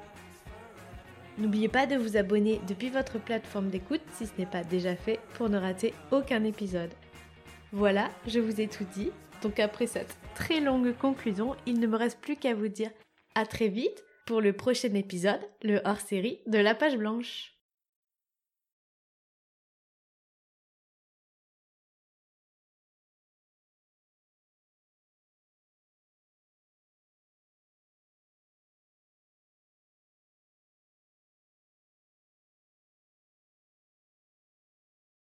N'oubliez 1.38 1.68
pas 1.68 1.86
de 1.86 1.96
vous 1.96 2.18
abonner 2.18 2.60
depuis 2.68 2.90
votre 2.90 3.20
plateforme 3.20 3.70
d'écoute 3.70 4.02
si 4.14 4.26
ce 4.26 4.32
n'est 4.38 4.48
pas 4.48 4.64
déjà 4.64 4.96
fait 4.96 5.20
pour 5.36 5.50
ne 5.50 5.58
rater 5.58 5.94
aucun 6.12 6.44
épisode. 6.44 6.92
Voilà, 7.72 8.10
je 8.28 8.40
vous 8.40 8.62
ai 8.62 8.68
tout 8.68 8.86
dit. 8.94 9.12
Donc 9.42 9.60
après 9.60 9.88
cette 9.88 10.16
très 10.36 10.60
longue 10.60 10.96
conclusion, 10.96 11.56
il 11.66 11.80
ne 11.80 11.88
me 11.88 11.98
reste 11.98 12.20
plus 12.20 12.36
qu'à 12.36 12.54
vous 12.54 12.68
dire 12.68 12.92
à 13.36 13.46
très 13.46 13.68
vite 13.68 14.04
pour 14.26 14.42
le 14.42 14.54
prochain 14.54 14.94
épisode, 14.94 15.42
le 15.64 15.82
hors-série 15.86 16.40
de 16.48 16.60
la 16.60 16.76
page 16.76 16.98
blanche. 16.98 17.53